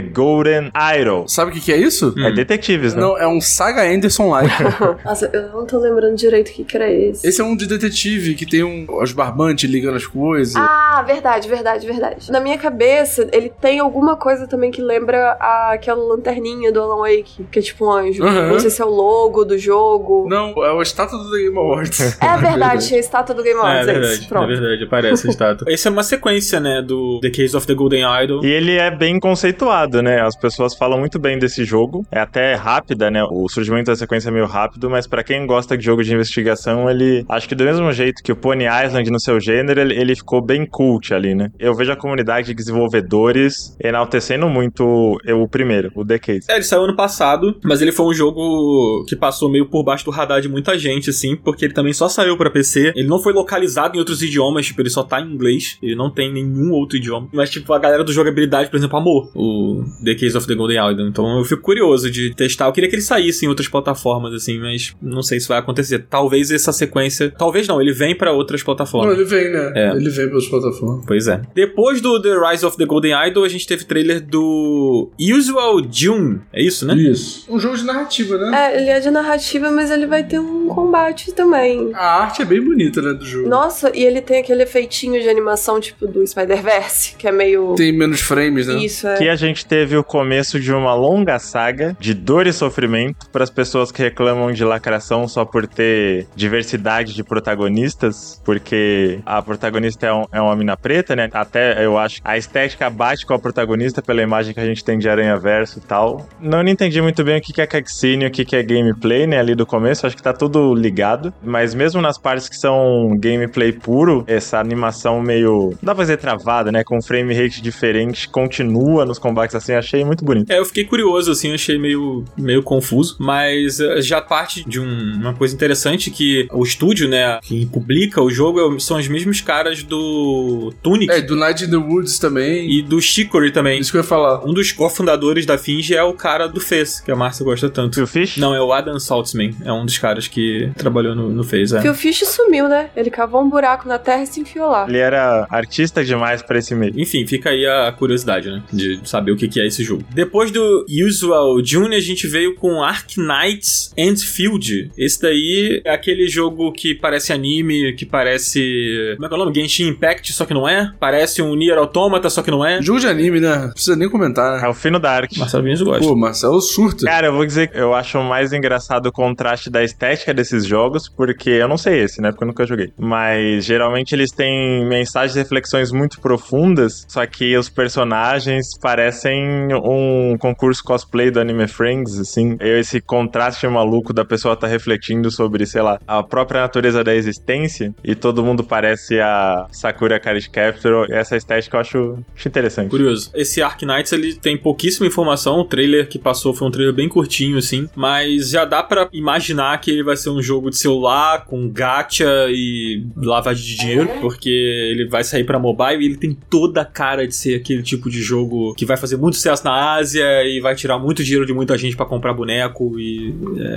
[0.00, 1.26] Golden Idol.
[1.28, 2.14] Sabe o que, que é isso?
[2.18, 3.00] É detetives, né?
[3.00, 4.54] Não, é um Saga Anderson like.
[5.04, 7.26] Nossa, eu não tô lembrando direito o que, que era esse.
[7.26, 10.54] Esse é um de detetive que tem um, os barbantes ligando as coisas.
[10.56, 12.30] Ah, verdade, verdade, verdade.
[12.30, 17.00] Na minha cabeça, ele tem alguma coisa também que lembra a- aquela lanterninha do Alan
[17.02, 18.22] Wake, que é tipo um anjo.
[18.24, 18.48] Aham.
[18.52, 20.26] Não sei se é o logo do jogo.
[20.28, 22.00] Não, é o estátua do The Game Awards.
[22.20, 23.88] É verdade, tinha a estátua do Game É, Awards.
[23.88, 24.28] É, verdade, isso.
[24.28, 24.44] Pronto.
[24.44, 25.66] é verdade, aparece a estátua.
[25.72, 28.44] Esse é uma sequência, né, do The Case of the Golden Idol.
[28.44, 30.20] E ele é bem conceituado, né?
[30.20, 32.04] As pessoas falam muito bem desse jogo.
[32.10, 33.24] É até rápida, né?
[33.24, 36.88] O surgimento da sequência é meio rápido, mas pra quem gosta de jogo de investigação,
[36.90, 40.14] ele acho que do mesmo jeito que o Pony Island no seu gênero, ele, ele
[40.14, 41.50] ficou bem cult ali, né?
[41.58, 46.46] Eu vejo a comunidade de desenvolvedores enaltecendo muito o primeiro, o The Case.
[46.48, 50.04] É, ele saiu ano passado, mas ele foi um jogo que passou meio por baixo
[50.04, 52.81] do radar de muita gente, assim, porque ele também só saiu pra PC.
[52.94, 55.78] Ele não foi localizado em outros idiomas, tipo, ele só tá em inglês.
[55.82, 57.28] Ele não tem nenhum outro idioma.
[57.32, 60.78] Mas, tipo, a galera do jogabilidade, por exemplo, amou o The Case of the Golden
[60.92, 61.06] Idol.
[61.08, 62.66] Então eu fico curioso de testar.
[62.66, 66.06] Eu queria que ele saísse em outras plataformas, assim, mas não sei se vai acontecer.
[66.08, 67.30] Talvez essa sequência.
[67.36, 69.14] Talvez não, ele vem pra outras Não, plataformas.
[69.16, 69.72] ele vem, né?
[69.74, 69.90] É.
[69.96, 71.04] Ele vem pelas plataformas.
[71.06, 71.42] Pois é.
[71.54, 76.40] Depois do The Rise of the Golden Idol, a gente teve trailer do Usual June.
[76.52, 76.94] É isso, né?
[76.94, 77.46] Isso.
[77.52, 78.50] Um jogo de narrativa, né?
[78.72, 81.90] É, ele é de narrativa, mas ele vai ter um combate também.
[81.94, 83.48] A arte é bem bonita, né, do jogo.
[83.48, 87.74] Nossa, e ele tem aquele efeitinho de animação tipo do Spider-Verse, que é meio.
[87.76, 88.74] Tem menos frames, né?
[88.76, 89.14] Isso, é.
[89.14, 93.44] Aqui a gente teve o começo de uma longa saga de dor e sofrimento para
[93.44, 100.06] as pessoas que reclamam de lacração só por ter diversidade de protagonistas, porque a protagonista
[100.06, 101.28] é, um- é uma mina preta, né?
[101.32, 104.98] Até eu acho a estética bate com a protagonista pela imagem que a gente tem
[104.98, 106.26] de Aranha Verso e tal.
[106.40, 109.26] Não entendi muito bem o que que é cutscene e o que que é gameplay,
[109.26, 109.38] né?
[109.38, 111.32] Ali do começo, acho que tá tudo ligado.
[111.42, 115.70] Mas mesmo nas partes que são gameplay puro, essa animação meio.
[115.70, 116.84] Não dá pra dizer travada, né?
[116.84, 120.50] Com frame rate diferente, continua nos combates assim, achei muito bonito.
[120.50, 125.14] É, eu fiquei curioso, assim, achei meio, meio confuso, mas eh, já parte de um-
[125.20, 129.40] uma coisa interessante que o estúdio, né, que publica o jogo é- são os mesmos
[129.40, 132.70] caras do Tunic É, do Night in the Woods também.
[132.70, 133.80] e do Chicory também.
[133.80, 134.44] Isso que eu ia falar.
[134.46, 137.94] Um dos cofundadores da Finge é o cara do Fez, que a Márcia gosta tanto.
[137.94, 138.36] Phil Fish?
[138.36, 141.80] Não, é o Adam Saltzman, é um dos caras que trabalhou no, no Fez, é.
[141.80, 142.90] Phil Fish sumiu, né?
[142.96, 144.86] Ele cavou um buraco na terra e se enfiou lá.
[144.88, 146.92] Ele era artista demais pra esse meio.
[146.96, 148.62] Enfim, fica aí a curiosidade, né?
[148.72, 150.04] De saber o que é esse jogo.
[150.10, 153.92] Depois do Usual June, a gente veio com Ark Knights
[154.24, 154.90] Field.
[154.96, 159.14] Esse daí é aquele jogo que parece anime, que parece.
[159.16, 159.54] Como é que é o nome?
[159.54, 160.92] Genshin Impact, só que não é.
[160.98, 162.80] Parece um Nier Automata, só que não é.
[162.82, 163.56] Jogo de anime, né?
[163.56, 165.38] Não precisa nem comentar, É o fino da arte.
[165.38, 166.06] Marcelo Vinhos gosta.
[166.06, 167.06] Pô, Marcelo surta.
[167.06, 171.08] Cara, eu vou dizer que eu acho mais engraçado o contraste da estética desses jogos,
[171.08, 172.31] porque eu não sei esse, né?
[172.32, 172.92] Porque eu nunca joguei.
[172.98, 180.36] Mas geralmente eles têm mensagens e reflexões muito profundas, só que os personagens parecem um
[180.38, 182.56] concurso cosplay do Anime Friends, assim.
[182.60, 187.94] Esse contraste maluco da pessoa tá refletindo sobre, sei lá, a própria natureza da existência
[188.04, 191.06] e todo mundo parece a Sakura Card Captor.
[191.10, 192.90] Essa estética eu acho, acho interessante.
[192.90, 193.30] Curioso.
[193.34, 195.60] Esse Ark Knights, ele tem pouquíssima informação.
[195.60, 197.88] O trailer que passou foi um trailer bem curtinho, assim.
[197.94, 202.21] Mas já dá pra imaginar que ele vai ser um jogo de celular, com gacha
[202.50, 204.08] e lavagem de dinheiro.
[204.20, 207.82] Porque ele vai sair pra mobile e ele tem toda a cara de ser aquele
[207.82, 211.46] tipo de jogo que vai fazer muito sucesso na Ásia e vai tirar muito dinheiro
[211.46, 212.98] de muita gente pra comprar boneco.
[212.98, 213.34] E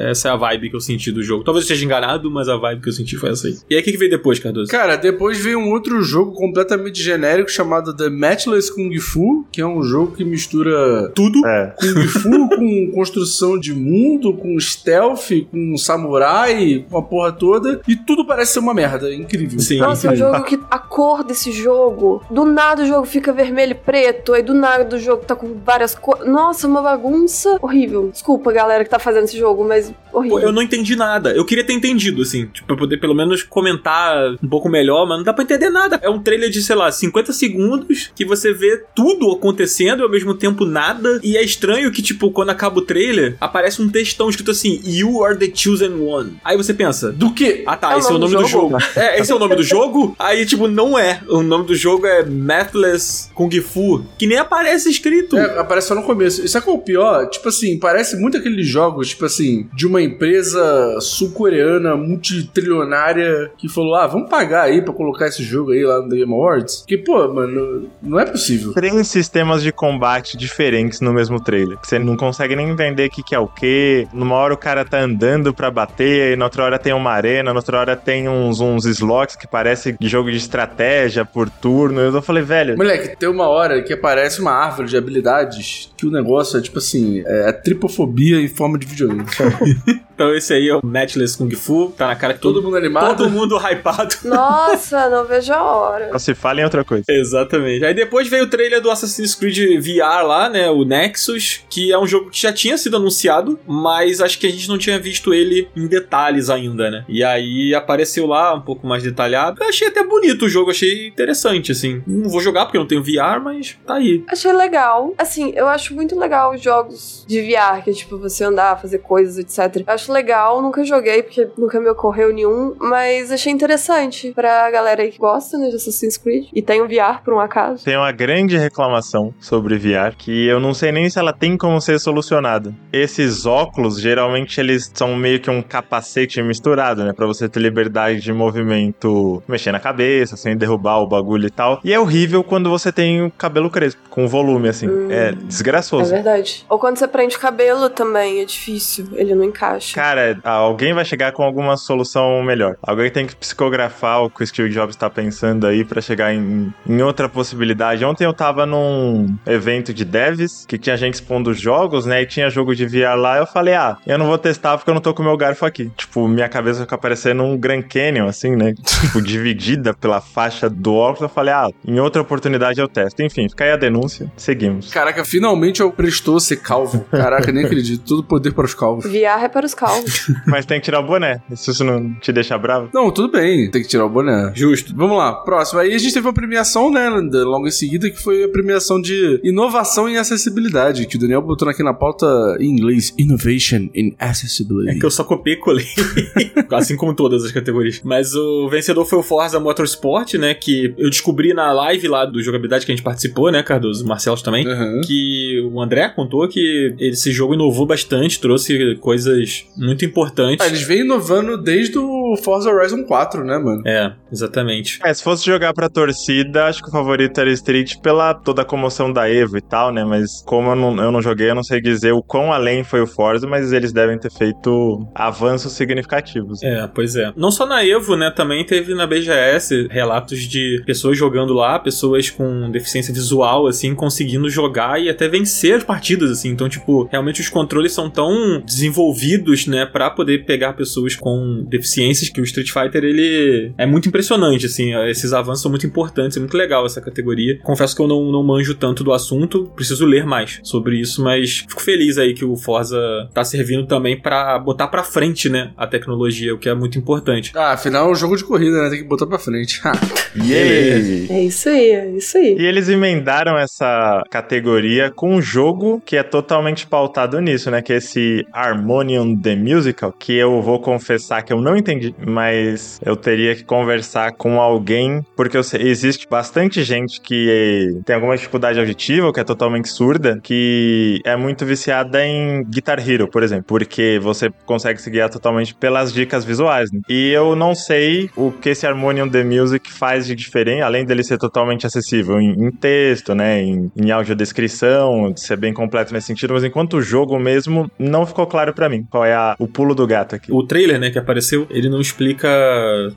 [0.09, 1.43] essa é a vibe que eu senti do jogo.
[1.43, 3.57] Talvez eu esteja enganado, mas a vibe que eu senti foi essa aí.
[3.69, 4.69] E aí, o que, que veio depois, Cardoso?
[4.69, 9.67] Cara, depois veio um outro jogo completamente genérico chamado The Matchless Kung Fu, que é
[9.67, 11.45] um jogo que mistura Tudo.
[11.45, 11.75] É.
[11.79, 17.95] Kung Fu com construção de mundo, com stealth, com samurai, com a porra toda, e
[17.95, 19.13] tudo parece ser uma merda.
[19.13, 19.59] Incrível.
[19.59, 19.79] Sim.
[19.79, 23.71] Nossa, é um jogo que a cor desse jogo, do nada o jogo fica vermelho
[23.71, 26.27] e preto, aí do nada o jogo tá com várias cores.
[26.27, 28.09] Nossa, uma bagunça horrível.
[28.11, 30.39] Desculpa, galera que tá fazendo esse jogo, mas horrível.
[30.39, 31.31] Pô, eu não entendi nada.
[31.31, 35.17] Eu queria ter entendido, assim, tipo, pra poder pelo menos comentar um pouco melhor, mas
[35.17, 35.99] não dá pra entender nada.
[36.01, 40.09] É um trailer de, sei lá, 50 segundos que você vê tudo acontecendo e ao
[40.09, 41.19] mesmo tempo nada.
[41.23, 45.23] E é estranho que, tipo, quando acaba o trailer, aparece um textão escrito assim: You
[45.23, 46.37] are the chosen one.
[46.43, 47.11] Aí você pensa.
[47.11, 47.63] Do que?
[47.65, 48.77] Ah tá, É esse é o nome nome do do jogo.
[48.95, 50.15] É, esse é o nome do jogo?
[50.17, 51.21] Aí, tipo, não é.
[51.27, 55.37] O nome do jogo é Mathless Kung Fu, que nem aparece escrito.
[55.37, 56.43] É, aparece só no começo.
[56.43, 57.29] E sabe qual é o pior?
[57.29, 63.95] Tipo assim, parece muito aqueles jogos, tipo assim, de uma empresa sul-coreana multitrilionária que falou:
[63.95, 66.83] ah, vamos pagar aí pra colocar esse jogo aí lá no The Game Awards?
[66.87, 68.73] Que, pô, mano, não é possível.
[68.73, 71.77] Três sistemas de combate diferentes no mesmo trailer.
[71.79, 74.07] Que você não consegue nem entender o que, que é o que.
[74.13, 77.53] Numa hora o cara tá andando pra bater, e na outra hora tem uma arena,
[77.53, 81.99] na outra hora tem uns, uns slots que parece jogo de estratégia por turno.
[81.99, 82.77] Eu falei, velho.
[82.77, 86.79] Moleque, tem uma hora que aparece uma árvore de habilidades que o negócio é tipo
[86.79, 89.25] assim: é, é tripofobia em forma de videogame.
[90.15, 93.17] Então esse aí é o Matchless Kung Fu, tá na cara que Todo mundo animado.
[93.17, 94.15] Todo mundo hypado.
[94.23, 96.09] Nossa, não vejo a hora.
[96.13, 97.03] Só se fala em outra coisa.
[97.09, 97.83] Exatamente.
[97.83, 100.69] Aí depois veio o trailer do Assassin's Creed VR lá, né?
[100.69, 104.49] O Nexus, que é um jogo que já tinha sido anunciado, mas acho que a
[104.49, 107.05] gente não tinha visto ele em detalhes ainda, né?
[107.09, 109.61] E aí apareceu lá um pouco mais detalhado.
[109.61, 112.01] Eu achei até bonito o jogo, achei interessante, assim.
[112.07, 114.23] Não vou jogar porque eu não tenho VR, mas tá aí.
[114.27, 115.13] Achei legal.
[115.17, 118.99] Assim, eu acho muito legal os jogos de VR, que é tipo você andar, fazer
[118.99, 119.83] coisas, etc.
[119.85, 125.01] Eu acho legal, nunca joguei porque nunca me ocorreu nenhum, mas achei interessante pra galera
[125.03, 127.83] aí que gosta né, de Assassin's Creed e tem o VR por um acaso.
[127.83, 131.79] Tem uma grande reclamação sobre VR que eu não sei nem se ela tem como
[131.81, 132.73] ser solucionada.
[132.91, 137.13] Esses óculos, geralmente, eles são meio que um capacete misturado, né?
[137.13, 141.79] Pra você ter liberdade de movimento, mexer na cabeça, sem derrubar o bagulho e tal.
[141.83, 144.87] E é horrível quando você tem o cabelo crespo, com volume, assim.
[145.09, 146.11] É É desgraçoso.
[146.11, 146.65] verdade.
[146.69, 149.07] Ou quando você prende o cabelo também, é difícil.
[149.13, 149.94] Ele não encaixa.
[149.95, 152.75] Cara, alguém vai chegar com alguma solução melhor.
[152.83, 156.73] Alguém tem que psicografar o que o Steve Jobs tá pensando aí pra chegar em,
[156.85, 158.03] em outra possibilidade.
[158.03, 162.23] Ontem eu tava num evento de devs que tinha gente expondo jogos, né?
[162.23, 163.37] E tinha jogo de VR lá.
[163.37, 165.65] Eu falei, ah, eu não vou testar porque eu não tô com o meu garfo
[165.65, 165.89] aqui.
[165.95, 168.73] Tipo, minha cabeça fica parecendo um Grand Canyon, assim, né?
[169.05, 171.21] Tipo, dividida pela faixa do óculos.
[171.21, 173.21] Eu falei, ah, em outra oportunidade eu testo.
[173.21, 174.29] Enfim, fica aí a denúncia.
[174.35, 174.91] Seguimos.
[174.91, 177.05] Caraca, finalmente eu prestou ser calvo.
[177.09, 178.03] Caraca, nem acredito.
[178.03, 179.05] Tudo poder para os calvos.
[179.05, 179.84] VR é para os calvos.
[180.45, 181.41] Mas tem que tirar o boné.
[181.55, 182.89] Se isso não te deixa bravo.
[182.93, 183.69] Não, tudo bem.
[183.69, 184.51] Tem que tirar o boné.
[184.53, 184.93] Justo.
[184.95, 185.79] Vamos lá, próximo.
[185.79, 189.39] Aí a gente teve uma premiação, né, logo em seguida, que foi a premiação de
[189.43, 192.25] inovação em acessibilidade, que o Daniel botou aqui na pauta
[192.59, 193.13] em inglês.
[193.17, 194.97] Innovation in Accessibility.
[194.97, 195.85] É que eu só copiei e colei.
[196.71, 198.01] assim como todas as categorias.
[198.03, 200.53] Mas o vencedor foi o Forza Motorsport, né?
[200.53, 204.03] Que eu descobri na live lá do jogabilidade que a gente participou, né, Cardoso?
[204.03, 204.67] O Marcelo também.
[204.67, 205.01] Uhum.
[205.05, 210.65] Que o André contou que esse jogo inovou bastante, trouxe coisas muito importantes.
[210.65, 213.81] Ah, eles vêm inovando desde o Forza Horizon 4, né, mano?
[213.85, 214.99] É, exatamente.
[215.03, 218.65] É, se fosse jogar pra torcida, acho que o favorito era Street pela toda a
[218.65, 220.03] comoção da Evo e tal, né?
[220.03, 223.01] Mas como eu não, eu não joguei, eu não sei dizer o quão além foi
[223.01, 226.61] o Forza, mas eles devem ter feito avanços significativos.
[226.63, 227.31] É, pois é.
[227.35, 228.31] Não só na Evo, né?
[228.31, 234.49] Também teve na BGS relatos de pessoas jogando lá, pessoas com deficiência visual, assim, conseguindo
[234.49, 236.49] jogar e até vencer as partidas, assim.
[236.49, 242.29] Então, tipo, realmente os controles são tão desenvolvidos, né, pra poder pegar pessoas com deficiências
[242.29, 244.93] que o Street Fighter, ele é muito impressionante, assim.
[245.07, 247.59] Esses avanços são muito importantes, é muito legal essa categoria.
[247.63, 251.65] Confesso que eu não, não manjo tanto do assunto, preciso ler mais sobre isso, mas
[251.67, 252.97] fico feliz aí que o Forza
[253.33, 257.51] tá servindo também pra botar pra frente, né, a tecnologia, o que é muito importante.
[257.55, 258.89] Ah, afinal é um jogo de corrida, né?
[258.89, 259.81] Tem que botar pra frente.
[260.35, 261.27] Yay!
[261.29, 262.55] É isso aí, é isso aí.
[262.57, 267.81] E eles emendaram essa categoria com um jogo que é totalmente pautado nisso, né?
[267.81, 272.99] Que é esse Harmonium The Musical, que eu vou confessar que eu não entendi, mas
[273.05, 278.79] eu teria que conversar com alguém, porque sei, existe bastante gente que tem alguma dificuldade
[278.79, 284.19] auditiva, que é totalmente surda, que é muito viciada em Guitar Hero, por exemplo, porque
[284.21, 286.99] você consegue se guiar totalmente pelas dicas visuais, né?
[287.09, 291.23] E eu não sei o que esse Harmonium The Music faz de diferente, além dele
[291.23, 296.27] ser totalmente acessível em, em texto, né, em, em audiodescrição, de ser bem completo nesse
[296.27, 299.67] sentido, mas enquanto o jogo mesmo não ficou claro pra mim qual é a- o
[299.67, 300.51] pulo do gato aqui.
[300.51, 302.47] O trailer, né, que apareceu, ele não explica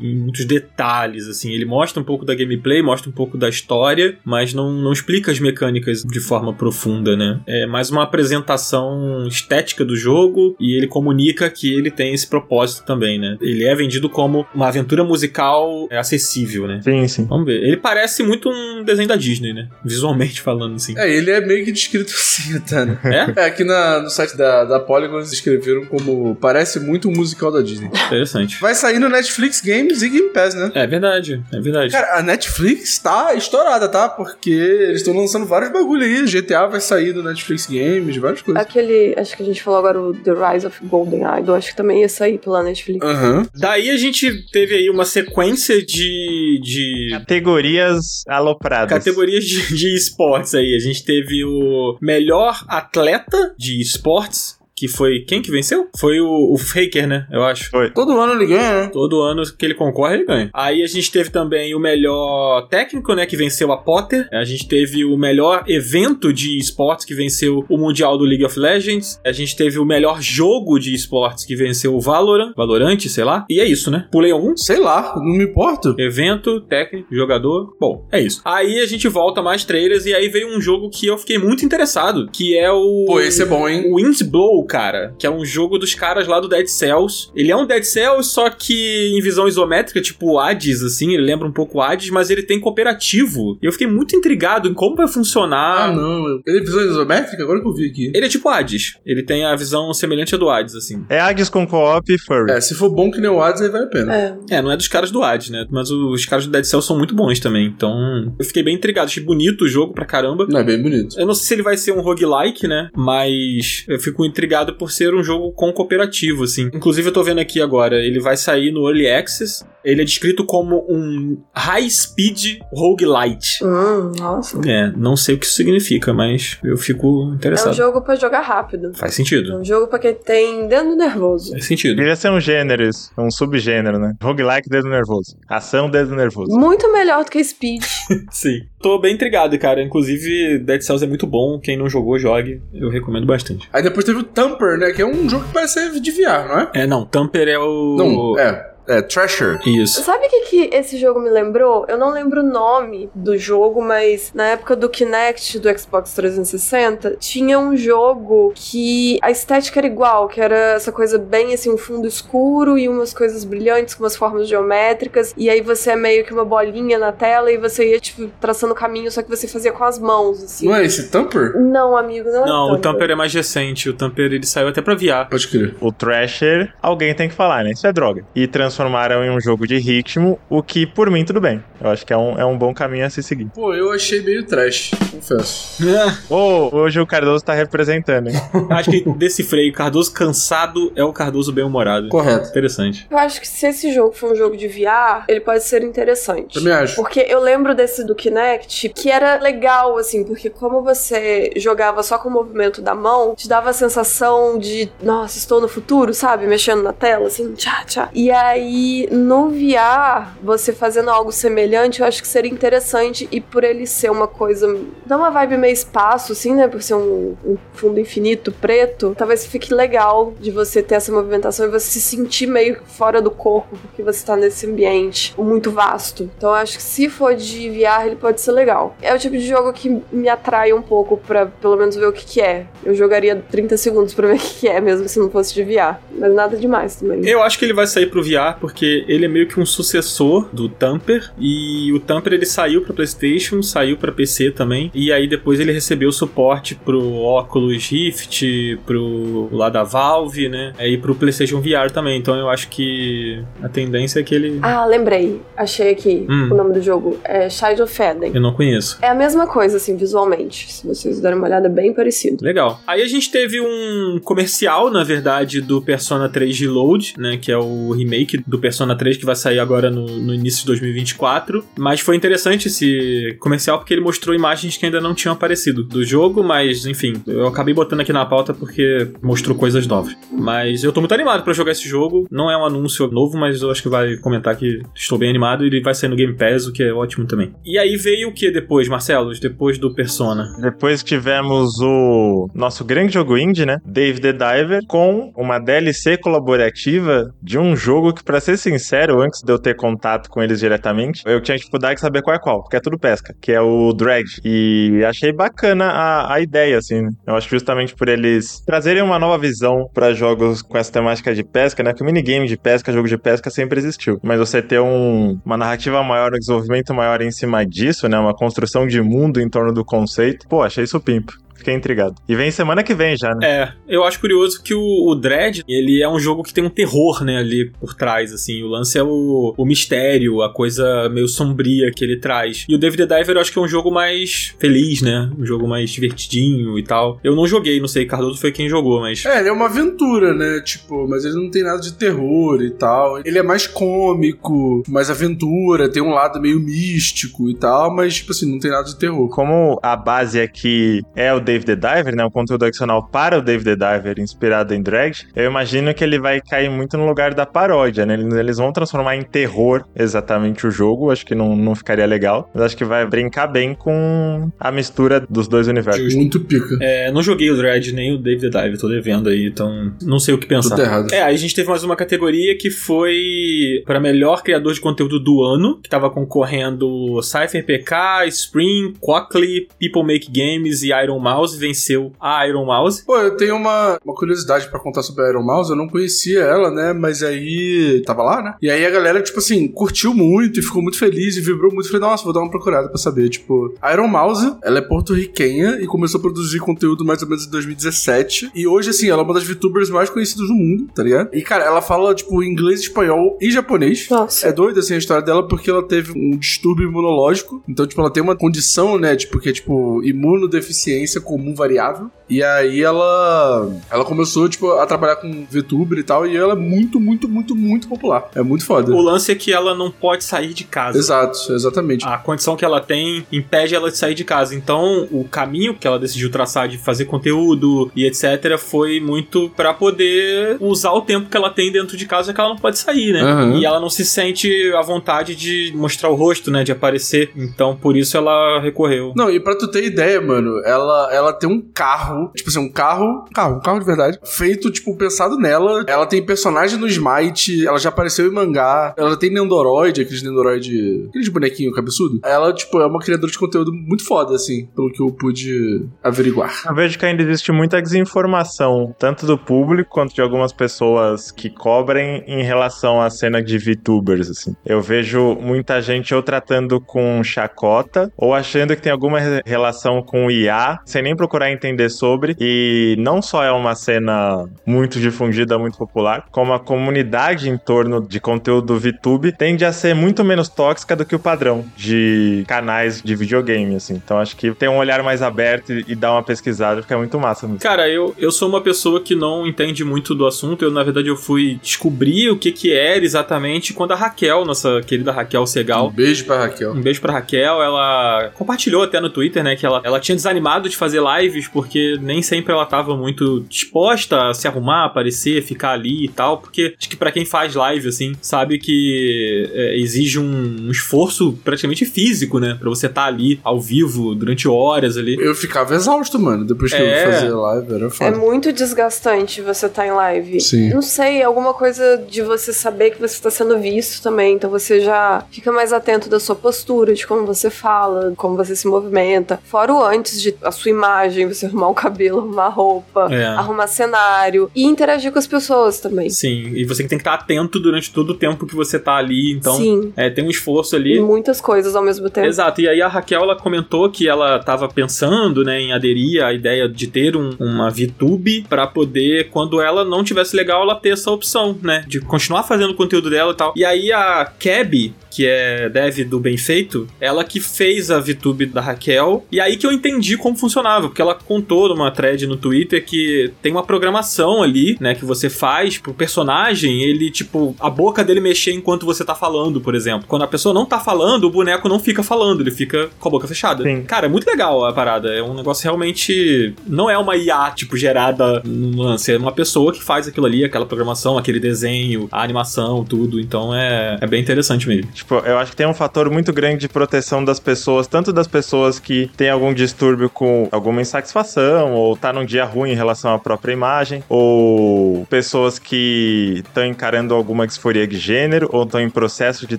[0.00, 1.52] muitos detalhes, assim.
[1.52, 5.30] Ele mostra um pouco da gameplay, mostra um pouco da história, mas não, não explica
[5.30, 7.40] as mecânicas de forma profunda, né?
[7.46, 12.84] É mais uma apresentação estética do jogo e ele comunica que ele tem esse propósito
[12.84, 13.36] também, né?
[13.40, 16.80] Ele é vendido como uma aventura musical acessível, né?
[16.82, 17.26] Sim, sim.
[17.26, 17.62] Vamos ver.
[17.62, 19.68] Ele parece muito um desenho da Disney, né?
[19.84, 20.94] Visualmente falando, assim.
[20.98, 22.98] É, ele é meio que descrito assim, até, né?
[23.04, 23.40] É?
[23.40, 26.07] É, aqui na- no site da, da Polygon eles escreveram como
[26.40, 27.88] parece muito um musical da Disney.
[27.88, 28.60] Interessante.
[28.60, 30.70] Vai sair no Netflix Games e Game Pass, né?
[30.74, 31.92] É verdade, é verdade.
[31.92, 34.08] Cara, a Netflix tá estourada, tá?
[34.08, 36.24] Porque eles estão lançando vários bagulho aí.
[36.26, 38.62] GTA vai sair do Netflix Games, várias coisas.
[38.62, 41.76] Aquele, acho que a gente falou agora o The Rise of Golden Idol, acho que
[41.76, 43.04] também ia sair pela Netflix.
[43.04, 43.46] Aham.
[43.54, 48.90] Daí a gente teve aí uma sequência de, de Categorias alopradas.
[48.90, 50.74] categorias de, de esportes aí.
[50.74, 54.57] A gente teve o melhor atleta de esportes.
[54.78, 55.20] Que foi.
[55.20, 55.88] Quem que venceu?
[55.98, 57.26] Foi o, o Faker, né?
[57.30, 57.70] Eu acho.
[57.70, 57.90] Foi.
[57.90, 58.90] Todo ano ele ganha, né?
[58.92, 60.50] Todo ano que ele concorre, ele ganha.
[60.54, 63.26] Aí a gente teve também o melhor técnico, né?
[63.26, 64.28] Que venceu a Potter.
[64.32, 68.58] A gente teve o melhor evento de esportes, que venceu o Mundial do League of
[68.58, 69.20] Legends.
[69.24, 72.52] A gente teve o melhor jogo de esportes, que venceu o Valorant.
[72.56, 73.44] Valorant, sei lá.
[73.50, 74.06] E é isso, né?
[74.10, 74.56] Pulei algum?
[74.56, 75.94] Sei lá, não me importo.
[75.98, 77.76] Evento, técnico, jogador.
[77.80, 78.40] Bom, é isso.
[78.44, 81.64] Aí a gente volta mais trailers e aí veio um jogo que eu fiquei muito
[81.64, 83.04] interessado, que é o.
[83.06, 83.90] Pô, esse é bom, hein?
[83.90, 87.30] O Windsblow, cara, que é um jogo dos caras lá do Dead Cells.
[87.34, 91.48] Ele é um Dead Cells, só que em visão isométrica, tipo Hades, assim, ele lembra
[91.48, 93.58] um pouco Hades, mas ele tem cooperativo.
[93.62, 95.88] E eu fiquei muito intrigado em como vai funcionar.
[95.88, 96.40] Ah, não.
[96.46, 97.42] Ele é visão isométrica?
[97.42, 98.12] Agora que eu vi aqui.
[98.14, 98.98] Ele é tipo Hades.
[99.04, 101.04] Ele tem a visão semelhante à do Hades, assim.
[101.08, 102.52] É Hades com co-op e furry.
[102.52, 104.14] É, se for bom que nem o Hades, aí vale a pena.
[104.14, 104.36] É.
[104.50, 105.66] É, não é dos caras do Hades, né?
[105.70, 107.66] Mas os caras do Dead Cells são muito bons também.
[107.66, 109.06] Então, eu fiquei bem intrigado.
[109.06, 110.46] Achei bonito o jogo pra caramba.
[110.48, 111.18] Não, é bem bonito.
[111.18, 112.90] Eu não sei se ele vai ser um roguelike, né?
[112.94, 116.70] Mas eu fico intrigado por ser um jogo com cooperativo, assim.
[116.72, 119.64] Inclusive, eu tô vendo aqui agora, ele vai sair no Early Access.
[119.84, 123.64] Ele é descrito como um high speed roguelite.
[123.64, 124.60] Hum, nossa.
[124.68, 127.70] É, não sei o que isso significa, mas eu fico É interessado.
[127.70, 128.92] um jogo pra jogar rápido.
[128.94, 129.56] Faz É sentido.
[129.58, 131.52] um jogo pra quem tem dedo nervoso.
[131.52, 131.94] Faz sentido.
[131.94, 134.14] Deveria ser um gênero isso, um subgênero, né?
[134.22, 135.36] Roguelike, dedo nervoso.
[135.48, 136.50] Ação, dedo nervoso.
[136.58, 137.82] Muito melhor do que Speed.
[138.30, 138.60] Sim.
[138.80, 139.82] Tô bem intrigado, cara.
[139.82, 141.58] Inclusive, Dead Cells é muito bom.
[141.58, 142.62] Quem não jogou, jogue.
[142.72, 143.68] Eu recomendo bastante.
[143.72, 144.92] Aí depois teve o Tamper, né?
[144.92, 146.70] Que é um jogo que parece ser de VR, não é?
[146.74, 147.04] É, não.
[147.04, 147.96] Tamper é o.
[147.96, 148.74] Não, é.
[148.88, 149.58] É, Treasure.
[149.66, 150.02] Isso.
[150.02, 151.84] Sabe o que, que esse jogo me lembrou?
[151.88, 157.16] Eu não lembro o nome do jogo, mas na época do Kinect do Xbox 360,
[157.20, 161.78] tinha um jogo que a estética era igual, que era essa coisa bem assim, um
[161.78, 166.24] fundo escuro e umas coisas brilhantes com umas formas geométricas, e aí você é meio
[166.24, 169.72] que uma bolinha na tela e você ia, tipo, traçando caminho, só que você fazia
[169.72, 170.66] com as mãos, assim.
[170.66, 171.58] Não é esse Tamper?
[171.60, 173.10] Não, amigo, não é Não, o Tamper.
[173.10, 173.88] É mais recente.
[173.88, 175.28] O Tamper ele saiu até pra VR.
[175.30, 175.74] Pode crer.
[175.80, 177.70] O Thrasher, alguém tem que falar, né?
[177.70, 178.24] Isso é droga.
[178.34, 178.46] E
[178.78, 181.62] transformaram em um jogo de ritmo, o que por mim tudo bem.
[181.80, 183.46] Eu acho que é um, é um bom caminho a se seguir.
[183.54, 185.82] Pô, eu achei meio trash, confesso.
[186.30, 188.36] Ô, hoje o Cardoso tá representando, hein?
[188.70, 189.72] Acho que decifrei.
[189.72, 192.08] Cardoso cansado é o Cardoso bem-humorado.
[192.08, 192.48] Correto.
[192.48, 193.06] Interessante.
[193.10, 196.54] Eu acho que se esse jogo for um jogo de VR, ele pode ser interessante.
[196.54, 196.96] Também acho.
[196.96, 202.18] Porque eu lembro desse do Kinect, que era legal, assim, porque como você jogava só
[202.18, 206.46] com o movimento da mão, te dava a sensação de, nossa, estou no futuro, sabe?
[206.46, 208.08] Mexendo na tela, assim, tchá, tchá.
[208.12, 208.67] E aí,
[209.10, 213.28] no VR, você fazendo algo semelhante, eu acho que seria interessante.
[213.30, 214.78] E por ele ser uma coisa.
[215.06, 216.68] dá uma vibe meio espaço, assim, né?
[216.68, 221.66] Por ser um, um fundo infinito preto, talvez fique legal de você ter essa movimentação
[221.66, 226.30] e você se sentir meio fora do corpo, porque você tá nesse ambiente muito vasto.
[226.36, 228.96] Então eu acho que se for de VR, ele pode ser legal.
[229.00, 232.12] É o tipo de jogo que me atrai um pouco pra pelo menos ver o
[232.12, 232.66] que, que é.
[232.84, 235.62] Eu jogaria 30 segundos pra ver o que, que é, mesmo se não fosse de
[235.62, 235.96] VR.
[236.10, 237.26] Mas nada demais também.
[237.26, 240.48] Eu acho que ele vai sair pro VR porque ele é meio que um sucessor
[240.52, 245.26] do Tamper e o Tamper ele saiu para PlayStation, saiu para PC também e aí
[245.28, 250.72] depois ele recebeu suporte pro Oculus Rift, pro lá da Valve, né?
[250.80, 252.18] E pro PlayStation VR também.
[252.18, 255.40] Então eu acho que a tendência é que ele Ah, lembrei.
[255.56, 256.48] Achei aqui Hum.
[256.52, 257.18] o nome do jogo.
[257.24, 258.32] É Child of Eden.
[258.34, 258.98] eu não conheço.
[259.02, 260.72] É a mesma coisa, assim, visualmente.
[260.72, 262.44] Se vocês derem uma olhada, é bem parecido.
[262.44, 262.80] Legal.
[262.86, 267.36] Aí a gente teve um comercial, na verdade, do Persona 3 Reload, né?
[267.40, 270.66] Que é o remake do Persona 3 que vai sair agora no, no início de
[270.66, 271.64] 2024.
[271.76, 276.04] Mas foi interessante esse comercial porque ele mostrou imagens que ainda não tinham aparecido do
[276.04, 280.16] jogo, mas enfim, eu acabei botando aqui na pauta porque mostrou coisas novas.
[280.32, 282.26] Mas eu tô muito animado pra jogar esse jogo.
[282.30, 285.64] Não é um anúncio novo, mas eu acho que vai comentar que estou bem animado
[285.64, 287.52] e ele vai sair no Game Pass, o que é ótimo também.
[287.64, 289.32] E aí veio o que depois, Marcelo?
[289.38, 290.44] Depois do Persona?
[290.60, 293.78] Depois tivemos o nosso grande jogo indie, né?
[293.84, 299.40] Dave the Diver, com uma DLC colaborativa de um jogo que, pra ser sincero, antes
[299.42, 302.60] de eu ter contato com eles diretamente, eu tinha dificuldade de saber qual é qual,
[302.62, 304.24] porque é tudo pesca, que é o Drag.
[304.44, 307.00] E achei bacana a, a ideia, assim.
[307.00, 307.10] né?
[307.26, 311.34] Eu acho que justamente por eles trazerem uma nova visão pra jogos com essa temática
[311.34, 311.94] de pesca, né?
[311.94, 314.18] Que o minigame de pesca, jogo de pesca sempre existiu.
[314.22, 318.18] Mas você ter um- uma narrativa maior, um desenvolvimento maior em cima disso, né?
[318.18, 320.46] Uma construção de mundo em torno do conceito.
[320.48, 321.32] Pô, achei isso pimpo.
[321.58, 322.14] Fiquei intrigado.
[322.28, 323.46] E vem semana que vem já, né?
[323.46, 326.70] É, eu acho curioso que o, o Dread, ele é um jogo que tem um
[326.70, 328.62] terror, né, ali por trás, assim.
[328.62, 332.64] O lance é o, o mistério, a coisa meio sombria que ele traz.
[332.68, 335.30] E o David the Diver eu acho que é um jogo mais feliz, né?
[335.36, 337.18] Um jogo mais divertidinho e tal.
[337.22, 339.24] Eu não joguei, não sei, Cardoso foi quem jogou, mas...
[339.24, 340.60] É, ele é uma aventura, né?
[340.64, 343.18] Tipo, mas ele não tem nada de terror e tal.
[343.24, 348.32] Ele é mais cômico, mais aventura, tem um lado meio místico e tal, mas, tipo
[348.32, 349.28] assim, não tem nada de terror.
[349.28, 352.24] Como a base aqui é o Dave the Diver, né?
[352.24, 356.18] Um conteúdo adicional para o Dave the Diver, inspirado em drag, eu imagino que ele
[356.18, 358.14] vai cair muito no lugar da paródia, né?
[358.38, 362.64] Eles, vão transformar em terror exatamente o jogo, acho que não, não ficaria legal, mas
[362.64, 366.14] acho que vai brincar bem com a mistura dos dois universos.
[366.14, 366.76] Muito pica.
[366.82, 370.18] É, não joguei o Dread nem o Dave the Dive, tô devendo aí, então não
[370.18, 370.76] sei o que pensar.
[370.76, 371.12] Tudo errado.
[371.12, 375.18] É, aí a gente teve mais uma categoria que foi para melhor criador de conteúdo
[375.18, 381.37] do ano, que tava concorrendo Cypher PK, Spring, Quackly, People Make Games e Iron Mouse,
[381.46, 383.04] venceu a Iron Mouse.
[383.04, 385.70] Pô, eu tenho uma, uma curiosidade pra contar sobre a Iron Mouse.
[385.70, 386.92] Eu não conhecia ela, né?
[386.92, 388.02] Mas aí.
[388.04, 388.54] Tava lá, né?
[388.60, 391.88] E aí a galera, tipo assim, curtiu muito e ficou muito feliz e vibrou muito.
[391.88, 393.28] Falei, nossa, vou dar uma procurada pra saber.
[393.28, 397.46] Tipo, a Iron Mouse, ela é porto-riquenha e começou a produzir conteúdo mais ou menos
[397.46, 398.50] em 2017.
[398.54, 401.30] E hoje, assim, ela é uma das VTubers mais conhecidas do mundo, tá ligado?
[401.32, 404.08] E, cara, ela fala, tipo, inglês, espanhol e japonês.
[404.10, 404.48] Nossa.
[404.48, 407.62] É doido, assim, a história dela porque ela teve um distúrbio imunológico.
[407.68, 412.10] Então, tipo, ela tem uma condição, né, tipo, que é, tipo, imunodeficiência comum variável.
[412.28, 416.56] E aí ela ela começou, tipo, a trabalhar com VTuber e tal, e ela é
[416.56, 418.28] muito, muito, muito, muito popular.
[418.34, 418.92] É muito foda.
[418.92, 420.98] O lance é que ela não pode sair de casa.
[420.98, 422.06] Exato, exatamente.
[422.06, 424.54] A condição que ela tem impede ela de sair de casa.
[424.54, 428.58] Então, o caminho que ela decidiu traçar de fazer conteúdo e etc.
[428.58, 432.50] foi muito pra poder usar o tempo que ela tem dentro de casa, que ela
[432.50, 433.22] não pode sair, né?
[433.22, 433.58] Aham.
[433.58, 436.64] E ela não se sente à vontade de mostrar o rosto, né?
[436.64, 437.30] De aparecer.
[437.36, 439.12] Então, por isso ela recorreu.
[439.16, 442.70] Não, e pra tu ter ideia, mano, ela, ela tem um carro, tipo assim, um
[442.70, 445.84] carro, carro, um carro de verdade, feito, tipo, pensado nela.
[445.86, 451.06] Ela tem personagem no Smite, ela já apareceu em mangá, ela tem Nendoroid, aqueles Nendoroid,
[451.08, 452.20] aqueles bonequinho cabeçudo.
[452.24, 456.52] Ela, tipo, é uma criadora de conteúdo muito foda, assim, pelo que eu pude averiguar.
[456.66, 457.80] Eu vejo que ainda existe muita
[458.22, 463.58] desinformação, tanto do público quanto de algumas pessoas que cobrem em relação à cena de
[463.58, 464.54] VTubers, assim.
[464.64, 470.02] Eu vejo muita gente ou tratando com chacota, ou achando que tem alguma re- relação
[470.02, 472.07] com IA, sem nem procurar entender sobre,
[472.38, 478.00] e não só é uma cena muito difundida, muito popular, como a comunidade em torno
[478.00, 483.02] de conteúdo VTube tende a ser muito menos tóxica do que o padrão de canais
[483.02, 483.94] de videogame, assim.
[483.94, 486.96] Então acho que tem um olhar mais aberto e, e dar uma pesquisada, porque é
[486.96, 487.60] muito massa mesmo.
[487.60, 490.64] Cara, eu, eu sou uma pessoa que não entende muito do assunto.
[490.64, 494.80] Eu, na verdade, eu fui descobrir o que que era exatamente quando a Raquel, nossa
[494.86, 496.72] querida Raquel Segal, Um beijo pra Raquel.
[496.72, 500.68] Um beijo pra Raquel, ela compartilhou até no Twitter, né, que ela, ela tinha desanimado
[500.68, 505.72] de fazer lives porque nem sempre ela tava muito disposta a se arrumar, aparecer, ficar
[505.72, 510.18] ali e tal, porque acho que pra quem faz live, assim, sabe que é, exige
[510.18, 515.16] um, um esforço praticamente físico, né, pra você estar ali ao vivo durante horas ali.
[515.20, 517.06] Eu ficava exausto, mano, depois que É.
[517.06, 518.16] eu fazia live, era É foda.
[518.16, 520.40] muito desgastante você tá em live.
[520.40, 520.70] Sim.
[520.70, 524.34] Não sei, alguma coisa de você saber que você tá sendo visto também.
[524.34, 528.54] Então você já fica mais atento da sua postura, de como você fala, como você
[528.54, 529.40] se movimenta.
[529.44, 533.24] Fora o antes de a sua imagem, você arrumar o cabelo, arrumar a roupa, É.
[533.26, 536.08] arrumar cenário e interagir com as pessoas também.
[536.10, 539.32] Sim, e você tem que estar atento durante todo o tempo que você tá ali,
[539.32, 539.92] então Sim.
[539.96, 540.96] é, tem um esforço ali.
[540.96, 542.26] E muitas coisas ao mesmo tempo.
[542.26, 546.32] Exato, e aí a Raquel ela comentou que ela tava pensando, né, em aderir à
[546.32, 550.90] ideia de ter um- uma VTube pra poder, quando ela não tivesse legal, ela ter
[550.90, 553.52] essa opção, né, de continuar fazendo o conteúdo dela e tal.
[553.56, 558.46] E aí a Keb, que é dev do Bem Feito, ela que fez a VTube
[558.46, 562.36] da Raquel, e aí que eu entendi como funcionava, porque ela contou numa thread no
[562.36, 567.70] Twitter que tem uma programação ali, né, que você faz pro personagem, ele, tipo, a
[567.70, 570.06] boca dele mexer enquanto você tá falando, por exemplo.
[570.08, 573.12] Quando a pessoa não tá falando, o boneco não fica falando, ele fica com a
[573.12, 573.62] boca fechada.
[573.62, 573.82] Sim.
[573.84, 576.54] Cara, é muito legal a parada, é um negócio realmente...
[576.66, 580.44] Não é uma IA, tipo, gerada no lance, é uma pessoa que faz aquilo ali,
[580.44, 584.90] aquela programação, aquele desenho, a animação, tudo, então é, é bem interessante mesmo.
[584.92, 588.26] Tipo, eu acho que tem um fator muito grande de proteção das pessoas, tanto das
[588.26, 593.12] pessoas que têm algum distúrbio com alguma insatisfação, ou tá num dia ruim em relação
[593.12, 598.90] à própria imagem, ou pessoas que estão encarando alguma disforia de gênero, ou estão em
[598.90, 599.58] processo de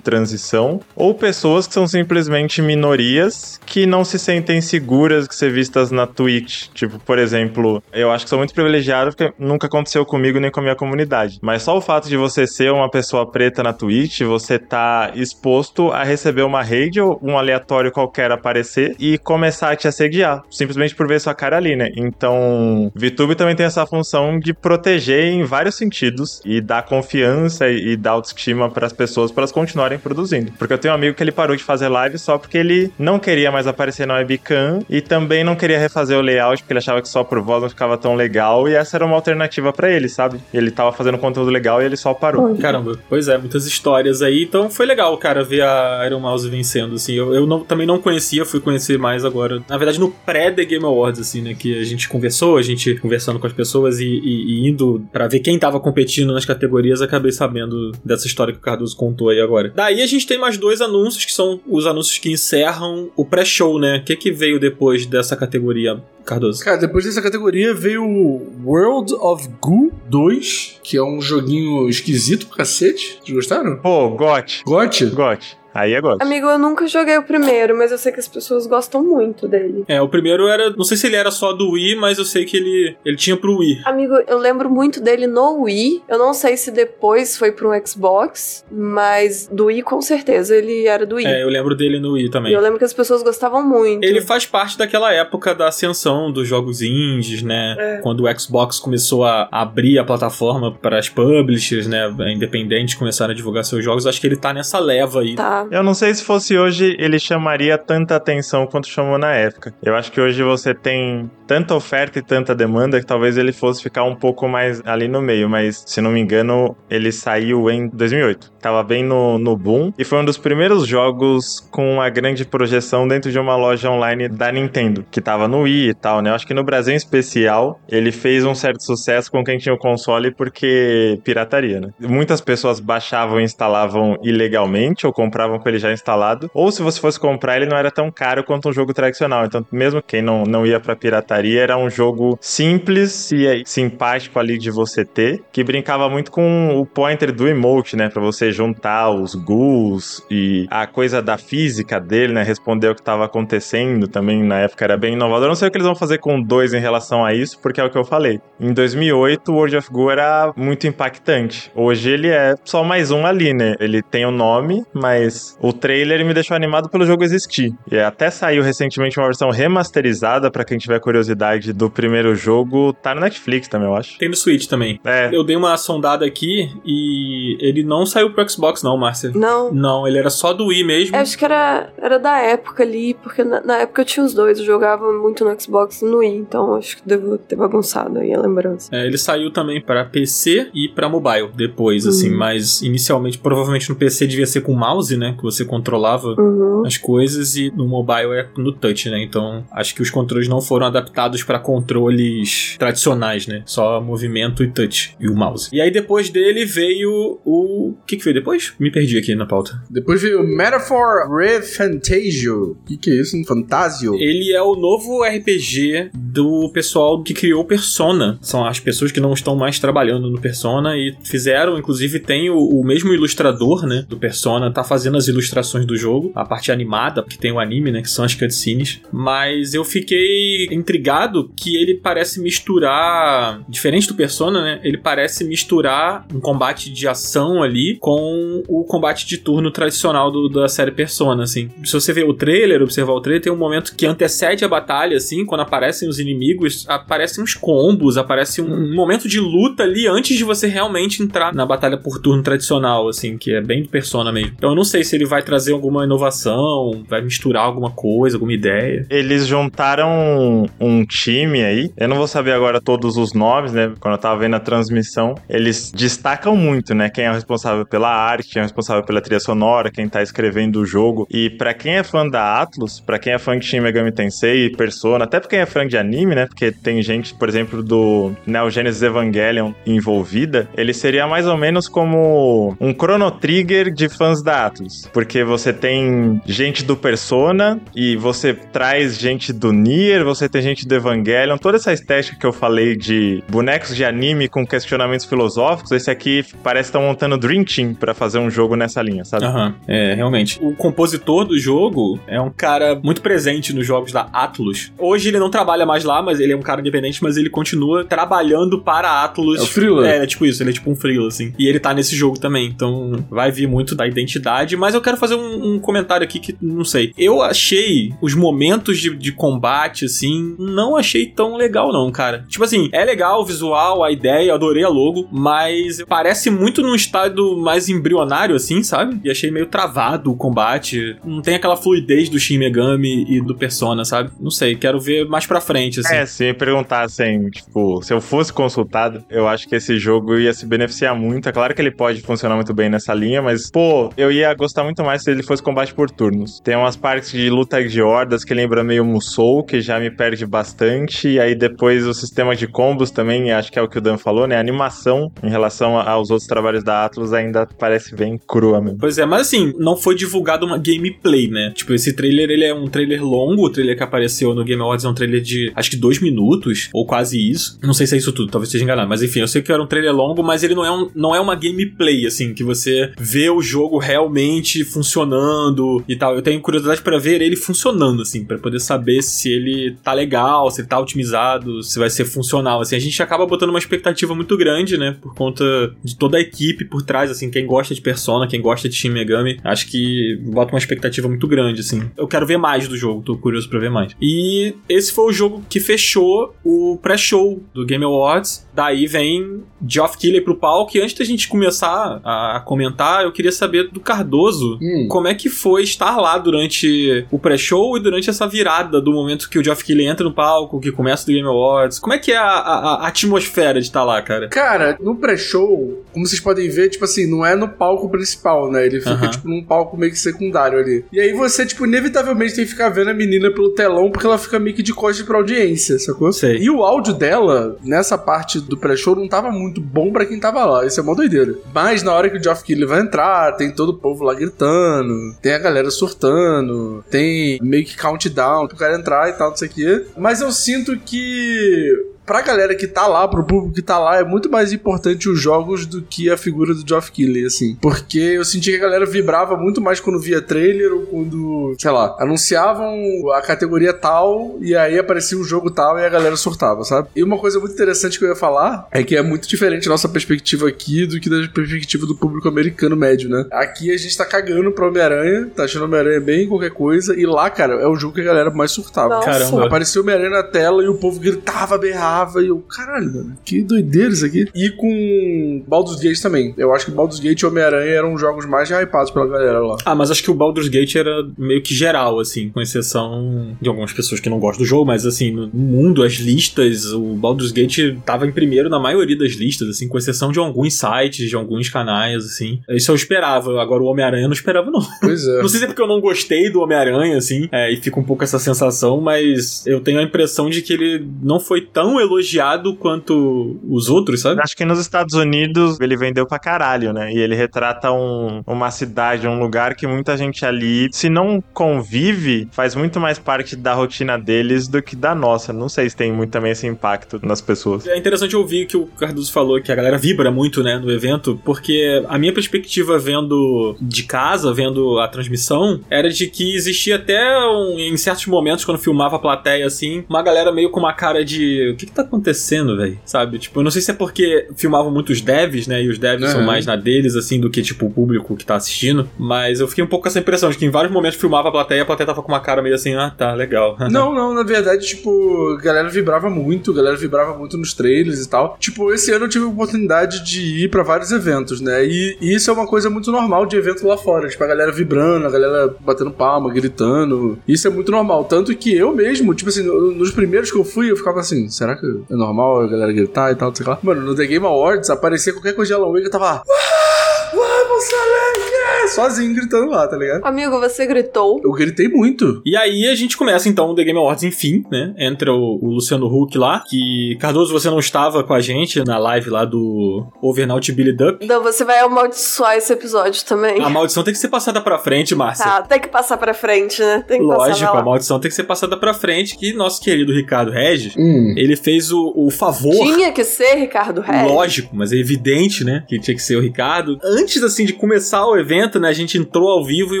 [0.00, 5.90] transição, ou pessoas que são simplesmente minorias que não se sentem seguras de ser vistas
[5.90, 6.68] na Twitch.
[6.74, 10.60] Tipo, por exemplo, eu acho que sou muito privilegiado porque nunca aconteceu comigo nem com
[10.60, 11.38] a minha comunidade.
[11.42, 15.90] Mas só o fato de você ser uma pessoa preta na Twitch, você tá exposto
[15.90, 20.94] a receber uma raid ou um aleatório qualquer aparecer e começar a te assediar, simplesmente
[20.94, 21.89] por ver sua cara ali, né?
[21.96, 27.92] Então, VTube também tem essa função de proteger em vários sentidos e dar confiança e,
[27.92, 30.52] e dar autoestima para as pessoas para elas continuarem produzindo.
[30.58, 33.18] Porque eu tenho um amigo que ele parou de fazer live só porque ele não
[33.18, 37.00] queria mais aparecer na webcam e também não queria refazer o layout porque ele achava
[37.00, 40.08] que só por voz não ficava tão legal e essa era uma alternativa para ele,
[40.08, 40.40] sabe?
[40.52, 42.56] Ele tava fazendo conteúdo legal e ele só parou.
[42.56, 46.94] Caramba, pois é, muitas histórias aí, então foi legal, cara, ver a Iron Mouse vencendo,
[46.94, 47.14] assim.
[47.14, 49.62] Eu, eu não- também não conhecia, fui conhecer mais agora.
[49.68, 51.54] Na verdade, no pré-The Game Awards, assim, né?
[51.54, 55.26] Que a gente conversou, a gente conversando com as pessoas e, e- e indo pra
[55.28, 59.40] ver quem tava competindo nas categorias, acabei sabendo dessa história que o Cardoso contou aí
[59.40, 59.72] agora.
[59.74, 63.78] Daí a gente tem mais dois anúncios, que são os anúncios que encerram o pré-show,
[63.78, 63.98] né?
[63.98, 66.62] O que, que veio depois dessa categoria, Cardoso?
[66.64, 72.46] Cara, depois dessa categoria veio o World of Goo 2, que é um joguinho esquisito
[72.46, 73.18] pra cacete.
[73.22, 73.76] Vocês gostaram?
[73.78, 74.62] Pô, GOT.
[74.64, 75.06] Gote?
[75.06, 75.56] GOT.
[75.74, 76.00] Aí é.
[76.20, 79.84] Amigo, eu nunca joguei o primeiro, mas eu sei que as pessoas gostam muito dele.
[79.86, 80.70] É, o primeiro era.
[80.70, 83.36] Não sei se ele era só do Wii, mas eu sei que ele, ele tinha
[83.36, 83.82] pro Wii.
[83.84, 86.02] Amigo, eu lembro muito dele no Wii.
[86.08, 91.06] Eu não sei se depois foi pro Xbox, mas do Wii com certeza ele era
[91.06, 91.26] do Wii.
[91.26, 92.52] É, eu lembro dele no Wii E também.
[92.52, 94.04] eu lembro que as pessoas gostavam muito.
[94.04, 97.76] Ele faz parte daquela época da ascensão dos jogos indies, né?
[97.78, 97.96] É.
[97.98, 102.12] Quando o Xbox começou a abrir a plataforma para as publishers, né?
[102.34, 104.06] Independentes começaram a divulgar seus jogos.
[104.06, 105.34] Acho que ele tá nessa leva aí.
[105.34, 105.59] Tá.
[105.70, 109.74] Eu não sei se fosse hoje ele chamaria tanta atenção quanto chamou na época.
[109.82, 113.82] Eu acho que hoje você tem tanta oferta e tanta demanda que talvez ele fosse
[113.82, 117.88] ficar um pouco mais ali no meio, mas se não me engano, ele saiu em
[117.88, 118.52] 2008.
[118.60, 123.08] Tava bem no, no boom e foi um dos primeiros jogos com uma grande projeção
[123.08, 126.30] dentro de uma loja online da Nintendo, que tava no Wii e tal, né?
[126.30, 129.74] Eu acho que no Brasil em especial, ele fez um certo sucesso com quem tinha
[129.74, 131.88] o console porque pirataria, né?
[131.98, 137.00] Muitas pessoas baixavam e instalavam ilegalmente ou compravam com ele já instalado, ou se você
[137.00, 139.44] fosse comprar, ele não era tão caro quanto um jogo tradicional.
[139.44, 144.38] Então, mesmo quem não, não ia pra pirataria, era um jogo simples e aí, simpático
[144.38, 148.08] ali de você ter, que brincava muito com o pointer do emote, né?
[148.08, 152.42] Pra você juntar os ghouls e a coisa da física dele, né?
[152.42, 155.44] Responder o que tava acontecendo também na época era bem inovador.
[155.44, 157.80] Eu não sei o que eles vão fazer com 2 em relação a isso, porque
[157.80, 158.40] é o que eu falei.
[158.58, 161.70] Em 2008, o World of Goo era muito impactante.
[161.74, 163.74] Hoje ele é só mais um ali, né?
[163.80, 167.72] Ele tem o nome, mas o trailer me deixou animado pelo jogo existir.
[167.90, 173.14] E até saiu recentemente uma versão remasterizada, pra quem tiver curiosidade do primeiro jogo, tá
[173.14, 174.18] no Netflix também, eu acho.
[174.18, 175.00] Tem no Switch também.
[175.04, 179.30] É, Eu dei uma sondada aqui e ele não saiu pro Xbox, não, Márcia.
[179.34, 179.72] Não.
[179.72, 181.16] Não, ele era só do Wii mesmo.
[181.16, 184.34] Eu acho que era, era da época ali, porque na, na época eu tinha os
[184.34, 188.18] dois, eu jogava muito no Xbox e no Wii, então acho que devo ter bagunçado
[188.18, 188.88] aí a lembrança.
[188.94, 192.38] É, ele saiu também pra PC e pra mobile depois, assim, Uhum.
[192.38, 195.29] mas inicialmente, provavelmente no PC devia ser com mouse, né?
[195.36, 196.84] Que você controlava Uhum.
[196.86, 199.22] as coisas e no mobile é no touch, né?
[199.22, 203.62] Então acho que os controles não foram adaptados pra controles tradicionais, né?
[203.66, 205.68] Só movimento e touch e o mouse.
[205.72, 207.70] E aí depois dele veio o.
[207.90, 208.72] O que, que veio depois?
[208.78, 209.82] Me perdi aqui na pauta.
[209.90, 212.72] Depois veio Metaphor Refantasio.
[212.72, 213.36] O que, que é isso?
[213.36, 214.14] Um fantasio?
[214.14, 218.38] Ele é o novo RPG do pessoal que criou Persona.
[218.40, 222.56] São as pessoas que não estão mais trabalhando no Persona e fizeram, inclusive, tem o,
[222.58, 227.22] o mesmo ilustrador, né, do Persona, tá fazendo as ilustrações do jogo, a parte animada,
[227.22, 229.00] que tem o anime, né, que são as cutscenes.
[229.12, 236.26] Mas eu fiquei intrigado que ele parece misturar, diferente do Persona, né, ele parece misturar
[236.34, 241.42] um combate de ação ali com o combate de turno tradicional do- da série Persona,
[241.44, 241.68] assim.
[241.84, 245.16] Se você ver o trailer, observar o trailer, tem um momento que antecede a batalha,
[245.16, 250.06] assim, quando aparecem os inimigos, aparecem uns combos, aparece um, um momento de luta ali
[250.06, 254.30] antes de você realmente entrar na batalha por turno tradicional, assim, que é bem Persona
[254.32, 254.52] mesmo.
[254.56, 258.52] Então eu não sei se ele vai trazer alguma inovação, vai misturar alguma coisa, alguma
[258.52, 259.06] ideia.
[259.10, 261.90] Eles juntaram um time aí.
[261.96, 263.92] Eu não vou saber agora todos os nomes, né?
[264.00, 267.10] Quando eu tava vendo a transmissão, eles destacam muito, né?
[267.10, 270.22] Quem é o responsável pela arte, quem é o responsável pela trilha sonora, quem tá
[270.22, 271.26] escrevendo o jogo.
[271.30, 274.66] E pra quem é fã da Atlus, pra quem é fã de Shin Megami Tensei
[274.66, 276.46] e Persona, até pra quem é fã de anime, né?
[276.46, 281.88] Porque tem gente, por exemplo, do Neo Genesis Evangelion envolvida, ele seria mais ou menos
[281.88, 284.99] como um Chrono Trigger de fãs da Atlus.
[285.12, 290.86] Porque você tem gente do Persona e você traz gente do Nier, você tem gente
[290.86, 295.92] do Evangelion, toda essa estética que eu falei de bonecos de anime com questionamentos filosóficos,
[295.92, 299.44] esse aqui parece estar montando Dream Team pra fazer um jogo nessa linha, sabe?
[299.44, 300.58] Aham, é, realmente.
[300.62, 304.92] O compositor do jogo é um cara muito presente nos jogos da Atlus.
[304.98, 308.04] Hoje ele não trabalha mais lá, mas ele é um cara independente, mas ele continua
[308.04, 309.76] trabalhando para a Atlus.
[309.76, 310.04] É o.
[310.04, 311.52] É, é tipo isso, ele é tipo um freela, assim.
[311.58, 315.16] E ele tá nesse jogo também, então vai vir muito da identidade, mas eu quero
[315.16, 320.04] fazer um, um comentário aqui que, não sei, eu achei os momentos de, de combate,
[320.04, 322.44] assim, não achei tão legal não, cara.
[322.48, 326.94] Tipo assim, é legal o visual, a ideia, adorei a logo, mas parece muito num
[326.94, 329.20] estado mais embrionário, assim, sabe?
[329.24, 331.16] E achei meio travado o combate.
[331.24, 334.30] Não tem aquela fluidez do Shin Megami e do Persona, sabe?
[334.40, 336.14] Não sei, quero ver mais pra frente, assim.
[336.14, 340.66] É, se perguntassem, tipo, se eu fosse consultado, eu acho que esse jogo ia se
[340.66, 341.48] beneficiar muito.
[341.48, 344.79] É claro que ele pode funcionar muito bem nessa linha, mas, pô, eu ia gostar
[344.84, 346.60] muito mais se ele fosse combate por turnos.
[346.60, 350.46] Tem umas partes de luta de hordas que lembra meio Musou, que já me perde
[350.46, 351.28] bastante.
[351.28, 354.16] E aí depois o sistema de combos também, acho que é o que o Dan
[354.16, 354.56] falou, né?
[354.56, 358.98] A animação em relação aos outros trabalhos da Atlus ainda parece bem crua mesmo.
[358.98, 361.72] Pois é, mas assim, não foi divulgado uma gameplay, né?
[361.74, 365.04] Tipo, esse trailer, ele é um trailer longo, o trailer que apareceu no Game Awards
[365.04, 367.78] é um trailer de, acho que dois minutos, ou quase isso.
[367.82, 369.82] Não sei se é isso tudo, talvez esteja enganado, mas enfim, eu sei que era
[369.82, 373.12] um trailer longo, mas ele não é, um, não é uma gameplay, assim, que você
[373.18, 374.50] vê o jogo realmente
[374.84, 376.34] funcionando e tal.
[376.34, 380.70] Eu tenho curiosidade para ver ele funcionando, assim, para poder saber se ele tá legal,
[380.70, 382.96] se ele tá otimizado, se vai ser funcional, assim.
[382.96, 385.64] A gente acaba botando uma expectativa muito grande, né, por conta
[386.02, 389.10] de toda a equipe por trás, assim, quem gosta de Persona, quem gosta de Shin
[389.10, 392.10] Megami, acho que bota uma expectativa muito grande, assim.
[392.16, 394.14] Eu quero ver mais do jogo, tô curioso pra ver mais.
[394.20, 398.66] E esse foi o jogo que fechou o pré-show do Game Awards.
[398.74, 400.96] Daí vem Geoff Keighley pro palco.
[400.96, 404.49] E antes da gente começar a comentar, eu queria saber do Cardoso
[404.80, 405.06] Hum.
[405.08, 409.48] como é que foi estar lá durante o pré-show e durante essa virada do momento
[409.48, 411.98] que o Geoff Keighley entra no palco, que começa do Game Awards.
[411.98, 414.48] Como é que é a, a- a atmosfera de estar lá, cara?
[414.48, 418.86] Cara, no pré-show, como vocês podem ver, tipo assim, não é no palco principal, né?
[418.86, 419.28] Ele fica, Aham.
[419.30, 421.04] tipo, num palco meio que secundário ali.
[421.12, 424.38] E aí você, tipo, inevitavelmente tem que ficar vendo a menina pelo telão, porque ela
[424.38, 426.32] fica meio que de costas pra audiência, sacou?
[426.32, 426.58] Sei.
[426.58, 430.64] E o áudio dela, nessa parte do pré-show, não tava muito bom pra quem tava
[430.64, 430.86] lá.
[430.86, 431.54] Isso é mó doideira.
[431.74, 435.34] Mas na hora que o Geoff Keighley vai entrar, tem todo o povo lá gritando,
[435.42, 439.68] tem a galera surtando, tem meio que countdown pro cara entrar e tal, não sei
[439.68, 440.06] o quê.
[440.16, 444.24] Mas eu sinto que pra galera que tá lá, pro público que tá lá, é
[444.24, 447.76] muito mais importante os jogos do que a figura do Geoff Keighley, assim.
[447.82, 451.90] Porque eu senti que a galera vibrava muito mais quando via trailer ou quando, sei
[451.90, 452.94] lá, anunciavam
[453.34, 457.08] a categoria tal e aí aparecia o jogo tal e a galera surtava, sabe?
[457.16, 459.90] E uma coisa muito interessante que eu ia falar é que é muito diferente a
[459.90, 463.44] nossa perspectiva aqui do que da perspectiva do público americano médio, né?
[463.50, 467.50] Aqui a gente tá cagando pro Homem-Aranha, tá achando Homem-Aranha bem qualquer coisa, e lá,
[467.50, 469.16] cara, é o jogo que a galera mais surtava.
[469.16, 469.26] Nossa.
[469.26, 469.66] Caramba.
[469.66, 474.10] Apareceu o Homem-Aranha na tela e o povo gritava, berrava, e eu, caralho, que doideira
[474.10, 474.46] isso aqui.
[474.54, 476.54] E com Baldur's Gate também.
[476.56, 479.76] Eu acho que Baldur's Gate e Homem-Aranha eram os jogos mais hypados pela galera lá.
[479.84, 483.68] Ah, mas acho que o Baldur's Gate era meio que geral, assim, com exceção de
[483.68, 487.52] algumas pessoas que não gostam do jogo, mas assim, no mundo, as listas, o Baldur's
[487.52, 491.36] Gate tava em primeiro na maioria das listas, assim, com exceção de alguns sites, de
[491.36, 492.60] alguns canais, assim.
[492.70, 494.80] Isso eu esperava, agora o Homem-Aranha eu não esperava, não.
[495.00, 495.40] Pois é.
[495.40, 498.04] Não sei se é porque eu não gostei do Homem-Aranha, assim, é, e fica um
[498.04, 502.74] pouco essa sensação, mas eu tenho a impressão de que ele não foi tão elogiado
[502.76, 504.40] quanto os outros, sabe?
[504.42, 507.12] Acho que nos Estados Unidos ele vendeu pra caralho, né?
[507.12, 512.48] E ele retrata um- uma cidade, um lugar que muita gente ali, se não convive,
[512.52, 515.52] faz muito mais parte da rotina deles do que da nossa.
[515.52, 517.86] Não sei se tem muito também esse impacto nas pessoas.
[517.86, 521.40] É interessante ouvir que o Cardoso falou que a galera vibra muito, né, no evento,
[521.44, 527.20] porque a minha perspectiva vendo de casa, vendo a transmissão, era de que existia até
[527.46, 531.24] um- em certos momentos, quando filmava a plateia assim, uma galera meio com uma cara
[531.24, 532.98] de o que que tá acontecendo, velho?
[533.04, 533.38] Sabe?
[533.38, 536.40] Tipo, eu não sei se é porque filmavam muitos devs, né, e os devs são
[536.40, 536.46] Uhum.
[536.46, 539.82] mais na deles, assim, do que, tipo, o público que tá assistindo, mas eu fiquei
[539.84, 541.86] um pouco com essa impressão de que em vários momentos filmava a plateia e a
[541.86, 543.76] plateia tava com uma cara meio assim, ah, tá, legal.
[543.90, 548.24] Não, não, na verdade, tipo, a galera vibrava muito, a galera vibrava muito nos trailers
[548.24, 548.56] e tal.
[548.58, 551.84] Tipo, esse ano eu tive a oportunidade de ir pra vários eventos, né?
[551.86, 554.28] E, e isso é uma coisa muito normal de evento lá fora.
[554.28, 557.38] Tipo, a galera vibrando, a galera batendo palma, gritando.
[557.46, 558.24] Isso é muito normal.
[558.24, 561.48] Tanto que eu mesmo, tipo assim, no- nos primeiros que eu fui, eu ficava assim,
[561.48, 561.79] será que
[562.10, 563.78] é normal a galera gritar e tal, não sei lá.
[563.82, 567.30] Mano, no The Game Awards, aparecia qualquer coisa de Alan Wake, eu tava lá, "Ah,
[567.32, 568.49] vamos, yeah!"
[568.88, 570.24] sozinho gritando lá, tá ligado?
[570.24, 571.40] Amigo, você gritou.
[571.42, 572.42] Eu gritei muito.
[572.44, 574.94] E aí a gente começa então o The Game Awards, enfim, né?
[574.98, 578.98] Entra o, o Luciano Huck lá, que Cardoso, você não estava com a gente na
[578.98, 581.24] live lá do Overnaut Billy Dup.
[581.26, 583.62] Não, você vai amaldiçoar esse episódio também.
[583.62, 585.44] A maldição tem que ser passada pra frente, Márcia.
[585.44, 587.04] Tá, tem que passar pra frente, né?
[587.06, 590.12] Tem que Lógico, passar a maldição tem que ser passada pra frente, que nosso querido
[590.12, 591.34] Ricardo Regis, Hum.
[591.36, 592.72] ele fez o, o favor.
[592.72, 594.30] Tinha que ser Ricardo Regis.
[594.30, 595.84] Lógico, mas é evidente, né?
[595.88, 596.98] Que tinha que ser o Ricardo.
[597.02, 598.88] Antes, assim, de começar o evento, né?
[598.88, 600.00] A gente entrou ao vivo e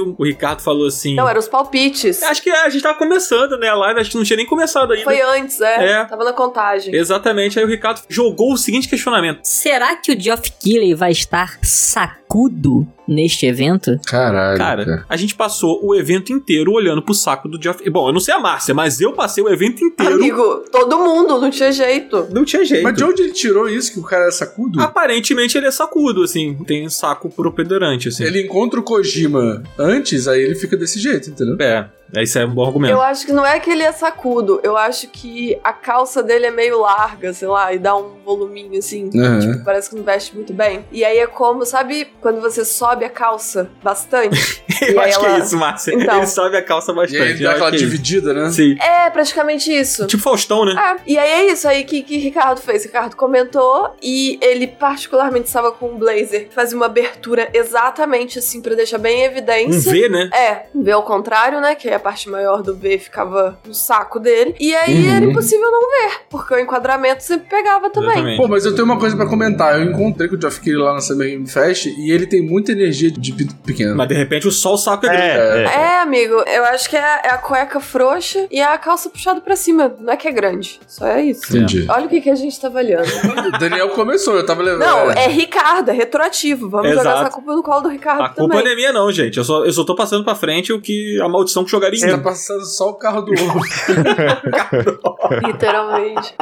[0.00, 1.14] o, Ricardo falou assim.
[1.14, 2.22] Não, eram os palpites.
[2.22, 3.68] Acho que é, a gente tava começando, né?
[3.68, 5.04] A live, acho que não tinha nem começado ainda.
[5.04, 6.00] Foi antes, é.
[6.00, 6.04] É.
[6.04, 6.94] Tava na contagem.
[6.94, 7.58] Exatamente.
[7.58, 9.40] Aí o Ricardo jogou o seguinte questionamento.
[9.42, 13.98] Será que o Geoff Keighley vai estar sacudo neste evento?
[14.06, 14.56] Caralho.
[14.56, 17.88] Cara, a gente passou o evento inteiro olhando pro saco do Geoff.
[17.90, 20.14] Bom, eu não sei a Márcia, mas eu passei o evento inteiro.
[20.14, 22.28] Amigo, todo mundo, não tinha jeito.
[22.30, 22.84] Não tinha jeito.
[22.84, 24.80] Mas de onde ele tirou isso, que o cara é sacudo?
[24.80, 26.56] Aparentemente ele é sacudo, assim.
[26.66, 28.22] Tem saco propedeurante, assim.
[28.24, 31.56] Ele encontra o Kojima antes, aí ele fica desse jeito, entendeu?
[31.58, 31.86] É,
[32.18, 32.92] isso é um bom argumento.
[32.92, 36.46] Eu acho que não é que ele é sacudo, eu acho que a calça dele
[36.46, 39.10] é meio larga, sei lá, e dá um voluminho assim.
[39.16, 39.40] Aham.
[39.40, 40.84] Tipo, parece que não veste muito bem.
[40.90, 44.64] E aí é como, sabe, quando você sobe a calça bastante?
[44.82, 45.94] Eu E acho que ela- é isso, Márcia.
[45.94, 46.16] Então.
[46.16, 47.22] Ele sobe a calça E bastante.
[47.22, 48.50] aí ele dá aquela que é dividida, né?
[48.50, 48.76] Sim.
[48.80, 50.06] é praticamente isso.
[50.06, 50.74] Tipo Faustão, né?
[50.76, 52.84] Ah, e aí é isso aí que, que Ricardo fez.
[52.84, 58.60] Ricardo comentou e ele particularmente estava com um blazer que fazia uma abertura exatamente assim
[58.62, 59.78] pra deixar bem em Um.
[59.80, 60.30] V, né?
[60.32, 61.74] É, um V ao contrário, né?
[61.74, 64.54] Que aí a parte maior do V ficava no saco dele.
[64.58, 65.16] E aí Uhum.
[65.16, 68.10] era impossível não ver, porque o enquadramento sempre pegava também.
[68.10, 68.36] Exatamente.
[68.38, 69.78] Pô, mas eu tenho uma coisa pra comentar.
[69.80, 72.72] Eu encontrei com o Geoff Keighley lá na Summer Game Fest e ele tem muita
[72.72, 73.94] energia de pinto pequeno.
[73.96, 75.22] Mas de repente o sol o saco é grande.
[75.24, 75.80] É, é.
[75.80, 79.54] É, amigo, eu acho que é, é a cueca frouxa e a calça puxada pra
[79.56, 79.94] cima.
[80.00, 81.42] Não é que é grande, só é isso.
[81.56, 81.86] Entendi.
[81.88, 83.08] Olha o que, que a gente tá avaliando.
[83.54, 84.80] O Daniel começou, eu tava levando.
[84.80, 86.68] Não, é Ricardo, é retroativo.
[86.70, 87.06] Vamos Exato.
[87.08, 88.64] jogar essa culpa no colo do Ricardo A culpa também.
[88.64, 89.36] não é minha, não, gente.
[89.38, 92.00] Eu só, eu só tô passando pra frente o que a maldição que jogaria em
[92.00, 93.60] Você tá passando só o carro do ovo.
[95.46, 96.34] Literalmente.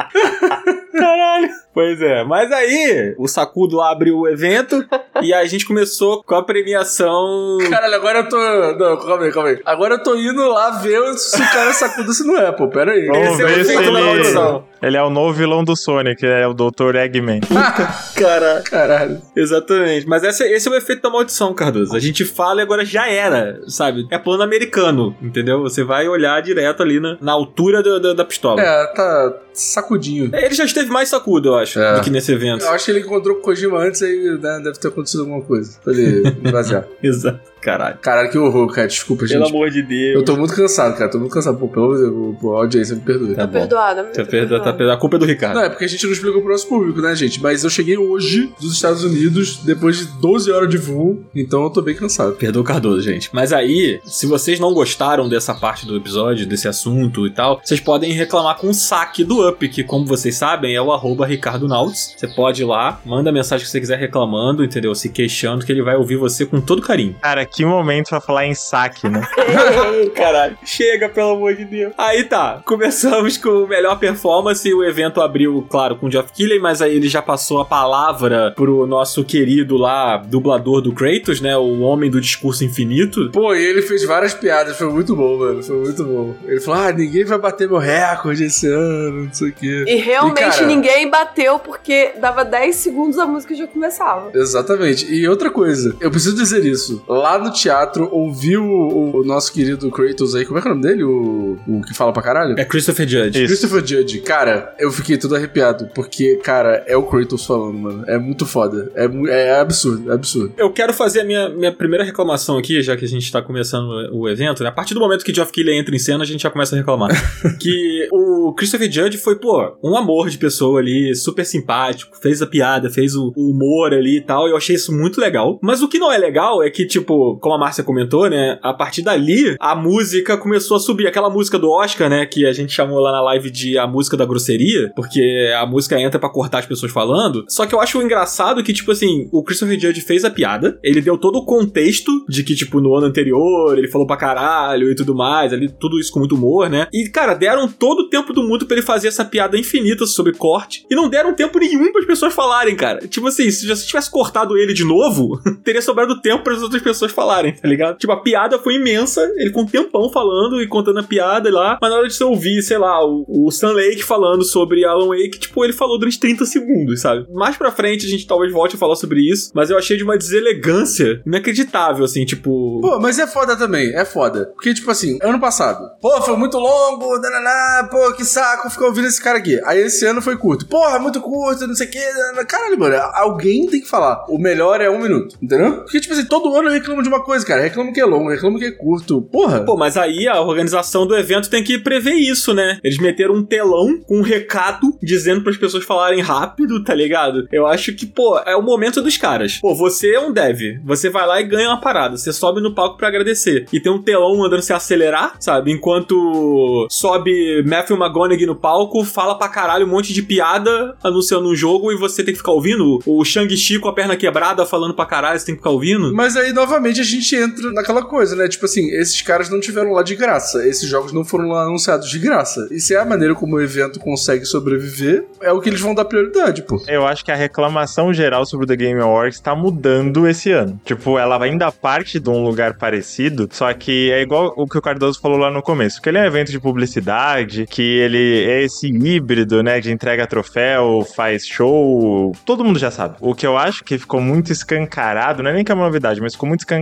[0.93, 1.49] Caralho.
[1.73, 2.23] Pois é.
[2.23, 4.83] Mas aí, o Sacudo abre o evento
[5.21, 7.57] e a gente começou com a premiação.
[7.69, 8.37] Caralho, agora eu tô.
[8.37, 9.59] Não, calma aí, calma aí.
[9.65, 12.67] Agora eu tô indo lá ver se o cara sacuda se não é, pô.
[12.67, 13.07] Pera aí.
[13.07, 16.47] Vamos Esse é o ver se ele, ele é o novo vilão do Sonic, é
[16.47, 16.95] o Dr.
[16.95, 17.41] Eggman.
[18.15, 19.21] Cara, Caralho.
[19.35, 20.07] exatamente.
[20.07, 21.95] Mas esse, esse é o efeito da maldição, Cardoso.
[21.95, 24.07] A gente fala e agora já era, sabe?
[24.09, 25.38] É plano americano, entendeu?
[25.43, 28.61] Você vai olhar direto ali na, na altura do- do- da pistola.
[28.61, 30.29] É, tá sacudinho.
[30.33, 31.95] Ele já esteve mais sacudo, eu acho, É.
[31.95, 32.63] do que nesse evento.
[32.63, 35.41] Eu acho que ele encontrou com o Kojima antes aí né, deve ter acontecido alguma
[35.41, 36.85] coisa pra ele basear.
[37.03, 37.39] Exato.
[37.61, 37.97] Caralho.
[38.01, 38.87] Caralho, que horror, cara.
[38.87, 39.37] Desculpa, gente.
[39.37, 40.15] Pelo amor de Deus.
[40.15, 41.09] Eu tô muito cansado, cara.
[41.11, 41.57] Tô muito cansado.
[41.57, 43.35] Pô, pelo amor de Deus, pô, a audiência me perdoe.
[43.35, 44.03] Tá Tá perdoada.
[44.05, 44.93] Tá perda- tá perdoada.
[44.93, 45.55] A culpa é do Ricardo.
[45.55, 47.41] Não, é porque a gente não explicou pro nosso público, né, gente?
[47.41, 51.69] Mas eu cheguei hoje dos Estados Unidos, depois de 12 horas de voo, então eu
[51.69, 52.33] tô bem cansado.
[52.35, 53.29] Perdoa o Cardoso, gente.
[53.33, 57.79] Mas aí, se vocês não gostaram dessa parte do episódio, desse assunto e tal, vocês
[57.79, 61.67] podem reclamar com o saque do Up, que, como vocês sabem, é o arroba Ricardo
[61.67, 62.15] Nauts.
[62.17, 64.93] Você pode ir lá, manda a mensagem que você quiser reclamando, entendeu?
[64.95, 67.15] Se queixando, que ele vai ouvir você com todo carinho.
[67.21, 69.21] Cara, que momento pra falar em saque, né?
[70.15, 71.93] Caralho, chega, pelo amor de Deus.
[71.97, 74.73] Aí tá, começamos com o melhor performance.
[74.73, 78.53] O evento abriu, claro, com o Geoff Keighley, mas aí ele já passou a palavra
[78.55, 81.57] pro nosso querido lá, dublador do Kratos, né?
[81.57, 83.29] O homem do discurso infinito.
[83.31, 85.63] Pô, e ele fez várias piadas, foi muito bom, mano.
[85.63, 86.35] Foi muito bom.
[86.45, 89.85] Ele falou: ah, ninguém vai bater meu recorde esse ano, não sei o quê.
[89.87, 94.31] E realmente E, cara, ninguém bateu porque dava 10 segundos a música já começava.
[94.33, 95.11] Exatamente.
[95.11, 97.03] E outra coisa, eu preciso dizer isso.
[97.07, 100.75] Lá no teatro, ouvi o, o nosso querido Kratos aí, como é que é o
[100.75, 101.03] nome dele?
[101.03, 102.55] O, o que fala pra caralho?
[102.57, 103.43] É Christopher Judge.
[103.43, 103.47] Isso.
[103.47, 108.03] Christopher Judge, cara, eu fiquei todo arrepiado, porque, cara, é o Kratos falando, mano.
[108.07, 108.91] É muito foda.
[108.95, 110.53] É, é absurdo, é absurdo.
[110.57, 113.89] Eu quero fazer a minha, minha primeira reclamação aqui, já que a gente tá começando
[114.11, 114.69] o evento, né?
[114.69, 116.77] A partir do momento que Geoff Keighley entra em cena, a gente já começa a
[116.77, 117.09] reclamar.
[117.59, 122.47] que o Christopher Judge foi, pô, um amor de pessoa ali, super simpático, fez a
[122.47, 125.59] piada, fez o, o humor ali e tal, e eu achei isso muito legal.
[125.61, 128.59] Mas o que não é legal é que, tipo, como a Márcia comentou, né?
[128.61, 131.07] A partir dali, a música começou a subir.
[131.07, 132.25] Aquela música do Oscar, né?
[132.25, 135.99] Que a gente chamou lá na live de a música da grosseria, porque a música
[135.99, 137.45] entra pra cortar as pessoas falando.
[137.47, 141.01] Só que eu acho engraçado que, tipo assim, o Christopher Judge fez a piada, ele
[141.01, 144.95] deu todo o contexto de que, tipo, no ano anterior ele falou pra caralho e
[144.95, 146.87] tudo mais, ali, tudo isso com muito humor, né?
[146.93, 150.33] E, cara, deram todo o tempo do mundo pra ele fazer essa piada infinita sobre
[150.33, 153.07] corte e não deram tempo nenhum para as pessoas falarem, cara.
[153.07, 156.81] Tipo assim, se se tivesse cortado ele de novo, teria sobrado tempo para as outras
[156.81, 157.97] pessoas falarem, tá ligado?
[157.97, 161.77] Tipo, a piada foi imensa, ele com um tempão falando e contando a piada lá,
[161.81, 165.39] mas na hora de você ouvir, sei lá, o, o Lake falando sobre Alan Wake,
[165.39, 167.25] tipo, ele falou durante 30 segundos, sabe?
[167.33, 170.03] Mais pra frente a gente talvez volte a falar sobre isso, mas eu achei de
[170.03, 172.79] uma deselegância inacreditável, assim, tipo.
[172.81, 174.51] Pô, mas é foda também, é foda.
[174.55, 179.07] Porque, tipo assim, ano passado, pô, foi muito longo, dananá, pô, que saco ficar ouvindo
[179.07, 179.59] esse cara aqui.
[179.65, 180.65] Aí esse ano foi curto.
[180.67, 181.99] Porra, muito curto, não sei o que.
[182.45, 184.25] Caralho, mano, alguém tem que falar.
[184.29, 185.81] O melhor é um minuto, entendeu?
[185.81, 187.61] Porque, tipo assim, todo ano eu reclamo de uma coisa, cara.
[187.61, 189.21] Reclamo que é longo, reclamo que é curto.
[189.21, 189.65] Porra.
[189.65, 192.79] Pô, mas aí a organização do evento tem que prever isso, né?
[192.83, 197.47] Eles meteram um telão com um recado dizendo para as pessoas falarem rápido, tá ligado?
[197.51, 199.57] Eu acho que, pô, é o momento dos caras.
[199.57, 200.59] Pô, você é um dev.
[200.85, 202.17] Você vai lá e ganha uma parada.
[202.17, 203.65] Você sobe no palco para agradecer.
[203.73, 205.71] E tem um telão mandando você acelerar, sabe?
[205.71, 211.55] Enquanto sobe Matthew McGonaghy no palco, fala pra caralho um monte de piada anunciando um
[211.55, 212.99] jogo e você tem que ficar ouvindo.
[213.05, 216.13] O Shang-Chi com a perna quebrada falando pra caralho, você tem que ficar ouvindo.
[216.13, 218.47] Mas aí, novamente, a gente entra naquela coisa, né?
[218.47, 220.67] Tipo assim, esses caras não tiveram lá de graça.
[220.67, 222.67] Esses jogos não foram lá anunciados de graça.
[222.71, 225.93] E se é a maneira como o evento consegue sobreviver, é o que eles vão
[225.93, 226.81] dar prioridade, pô.
[226.87, 230.79] Eu acho que a reclamação geral sobre o The Game Awards tá mudando esse ano.
[230.83, 234.81] Tipo, ela ainda parte de um lugar parecido, só que é igual o que o
[234.81, 238.63] Cardoso falou lá no começo, que ele é um evento de publicidade, que ele é
[238.63, 243.15] esse híbrido, né, de entrega troféu, faz show, todo mundo já sabe.
[243.19, 246.21] O que eu acho que ficou muito escancarado, não é nem que é uma novidade,
[246.21, 246.78] mas ficou muito escancarado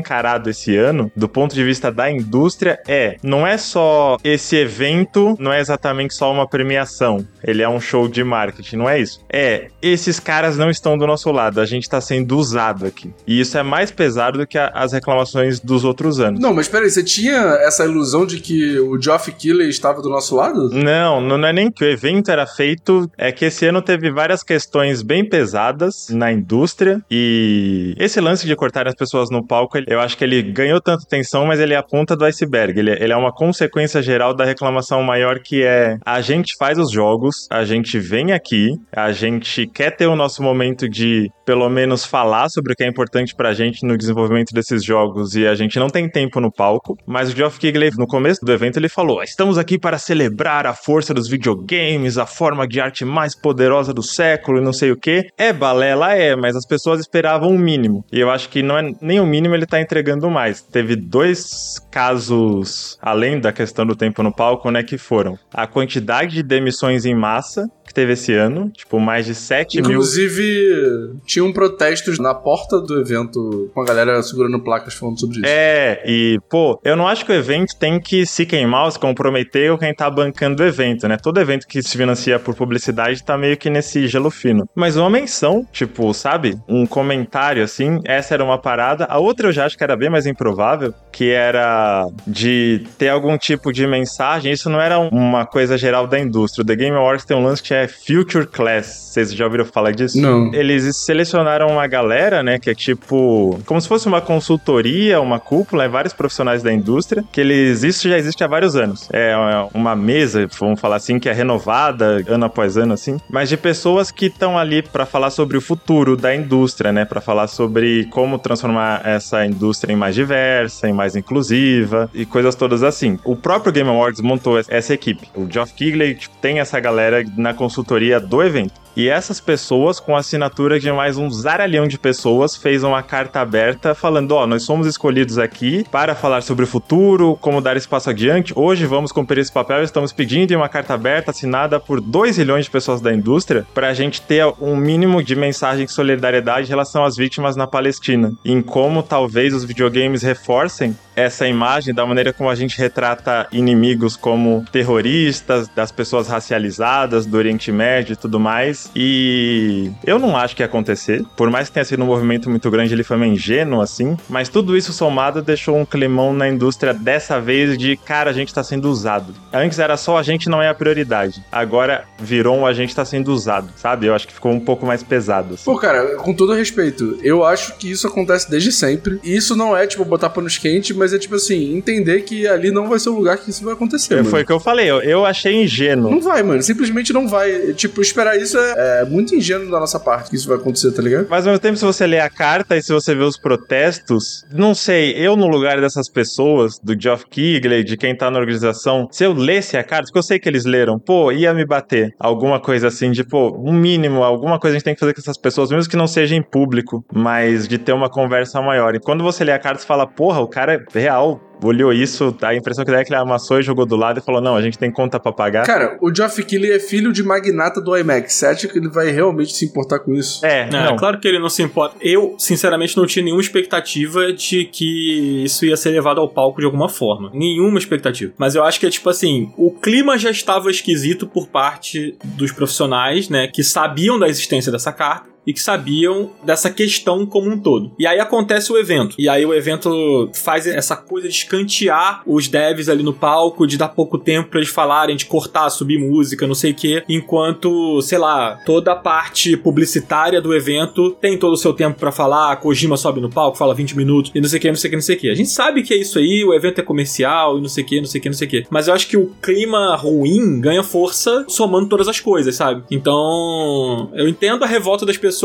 [0.49, 5.51] esse ano, do ponto de vista da indústria, é, não é só esse evento, não
[5.51, 9.21] é exatamente só uma premiação, ele é um show de marketing, não é isso.
[9.29, 13.13] É, esses caras não estão do nosso lado, a gente tá sendo usado aqui.
[13.25, 16.39] E isso é mais pesado do que a, as reclamações dos outros anos.
[16.39, 20.35] Não, mas peraí, você tinha essa ilusão de que o Geoff Keighley estava do nosso
[20.35, 20.69] lado?
[20.69, 24.43] Não, não é nem que o evento era feito, é que esse ano teve várias
[24.43, 30.01] questões bem pesadas na indústria e esse lance de cortar as pessoas no palco, eu
[30.01, 32.77] acho que ele ganhou tanta atenção, mas ele é a ponta do iceberg.
[32.77, 36.91] Ele, ele é uma consequência geral da reclamação maior que é a gente faz os
[36.91, 42.03] jogos, a gente vem aqui, a gente quer ter o nosso momento de pelo menos
[42.03, 45.79] falar sobre o que é importante pra gente no desenvolvimento desses jogos e a gente
[45.79, 49.23] não tem tempo no palco, mas o Geoff Keighley no começo do evento ele falou:
[49.23, 54.03] "Estamos aqui para celebrar a força dos videogames, a forma de arte mais poderosa do
[54.03, 55.27] século e não sei o que".
[55.37, 58.03] É balela é, mas as pessoas esperavam o mínimo.
[58.11, 60.61] E eu acho que não é nem o mínimo ele tá entregando mais.
[60.61, 66.35] Teve dois casos além da questão do tempo no palco, né, que foram a quantidade
[66.35, 69.91] de demissões em massa que teve esse ano, tipo, mais de 7 mil.
[69.91, 75.45] Inclusive, tinham protestos na porta do evento com a galera segurando placas falando sobre isso.
[75.47, 79.71] É, e, pô, eu não acho que o evento tem que se queimar, se comprometer
[79.71, 81.17] ou quem tá bancando o evento, né?
[81.17, 84.67] Todo evento que se financia por publicidade tá meio que nesse gelo fino.
[84.75, 86.57] Mas uma menção, tipo, sabe?
[86.67, 89.05] Um comentário assim, essa era uma parada.
[89.05, 93.39] A outra eu já acho que era bem mais improvável, que era de ter algum
[93.39, 94.51] tipo de mensagem.
[94.51, 96.61] Isso não era uma coisa geral da indústria.
[96.61, 99.07] O The Game Awards tem um lance que é Future Class.
[99.17, 100.21] Vocês já ouviram falar disso?
[100.21, 100.53] Não.
[100.53, 105.85] Eles selecionaram uma galera, né, que é tipo, como se fosse uma consultoria, uma cúpula,
[105.85, 109.09] é vários profissionais da indústria, que eles, isso já existe há vários anos.
[109.11, 109.33] É
[109.73, 114.11] uma mesa, vamos falar assim, que é renovada ano após ano, assim, mas de pessoas
[114.11, 118.37] que estão ali para falar sobre o futuro da indústria, né, para falar sobre como
[118.37, 123.19] transformar essa indústria em mais diversa, em mais inclusiva e coisas todas assim.
[123.23, 125.29] O próprio Game Awards montou essa equipe.
[125.35, 128.86] O Geoff Keighley tipo, tem essa galera na consultoria do evento.
[128.97, 133.93] E essas pessoas, com assinatura de mais um zaralhão de pessoas, fez uma carta aberta
[133.93, 137.87] falando: ó, oh, nós somos escolhidos aqui para falar sobre o futuro, como dar esse
[137.87, 138.53] passo adiante.
[138.55, 139.83] Hoje vamos cumprir esse papel.
[139.83, 143.93] Estamos pedindo uma carta aberta assinada por 2 milhões de pessoas da indústria para a
[143.93, 148.33] gente ter um mínimo de mensagem de solidariedade em relação às vítimas na Palestina.
[148.43, 154.15] Em como talvez os videogames reforcem essa imagem da maneira como a gente retrata inimigos
[154.15, 158.86] como terroristas, das pessoas racializadas do Oriente Médio e tudo mais.
[158.95, 161.23] E eu não acho que ia acontecer.
[161.35, 164.17] Por mais que tenha sido um movimento muito grande, ele foi meio ingênuo assim.
[164.29, 168.53] Mas tudo isso somado deixou um climão na indústria dessa vez de cara, a gente
[168.53, 169.33] tá sendo usado.
[169.53, 171.43] Antes era só a gente não é a prioridade.
[171.51, 174.07] Agora virou um a gente tá sendo usado, sabe?
[174.07, 175.55] Eu acho que ficou um pouco mais pesado.
[175.55, 175.65] Assim.
[175.65, 179.19] Pô, cara, com todo respeito, eu acho que isso acontece desde sempre.
[179.23, 182.71] E isso não é, tipo, botar panos quentes, mas é tipo assim, entender que ali
[182.71, 184.23] não vai ser o lugar que isso vai acontecer.
[184.23, 186.11] Foi o que eu falei, eu, eu achei ingênuo.
[186.11, 186.61] Não vai, mano.
[186.61, 187.73] Simplesmente não vai.
[187.73, 191.01] Tipo, esperar isso é, é, muito ingênuo da nossa parte que isso vai acontecer, tá
[191.01, 191.27] ligado?
[191.29, 194.45] Mas ao mesmo tempo, se você ler a carta e se você ver os protestos,
[194.53, 199.07] não sei, eu no lugar dessas pessoas, do Geoff Keighley, de quem tá na organização,
[199.11, 202.13] se eu lesse a carta, porque eu sei que eles leram, pô, ia me bater.
[202.19, 205.21] Alguma coisa assim, de, pô, um mínimo, alguma coisa a gente tem que fazer com
[205.21, 208.93] essas pessoas, mesmo que não seja em público, mas de ter uma conversa maior.
[208.93, 212.35] E quando você lê a carta, você fala, porra, o cara é real olhou isso,
[212.41, 214.55] a impressão que dá é que ele amassou e jogou do lado e falou: não,
[214.55, 215.65] a gente tem conta pra pagar.
[215.65, 218.33] Cara, o Geoff Keighley é filho de magnata do IMAX.
[218.33, 220.45] Você acha que ele vai realmente se importar com isso?
[220.45, 220.95] É, É, não.
[220.95, 221.95] claro que ele não se importa.
[222.01, 226.65] Eu, sinceramente, não tinha nenhuma expectativa de que isso ia ser levado ao palco de
[226.65, 227.29] alguma forma.
[227.33, 228.33] Nenhuma expectativa.
[228.37, 232.51] Mas eu acho que é tipo assim: o clima já estava esquisito por parte dos
[232.51, 233.47] profissionais, né?
[233.47, 235.36] Que sabiam da existência dessa carta.
[235.47, 237.91] E que sabiam dessa questão como um todo.
[237.97, 239.15] E aí acontece o evento.
[239.17, 243.77] E aí o evento faz essa coisa de escantear os devs ali no palco, de
[243.77, 247.03] dar pouco tempo pra eles falarem, de cortar, subir música, não sei o quê.
[247.07, 252.11] Enquanto, sei lá, toda a parte publicitária do evento tem todo o seu tempo pra
[252.11, 252.57] falar.
[252.57, 254.91] Kojima sobe no palco, fala 20 minutos e não sei o que, não sei o
[254.91, 255.29] que, não sei o que.
[255.29, 257.87] A gente sabe que é isso aí, o evento é comercial e não sei o
[257.87, 258.63] que, não sei o que, não sei o que.
[258.69, 262.83] Mas eu acho que o clima ruim ganha força somando todas as coisas, sabe?
[262.91, 265.36] Então, eu entendo a revolta das pessoas,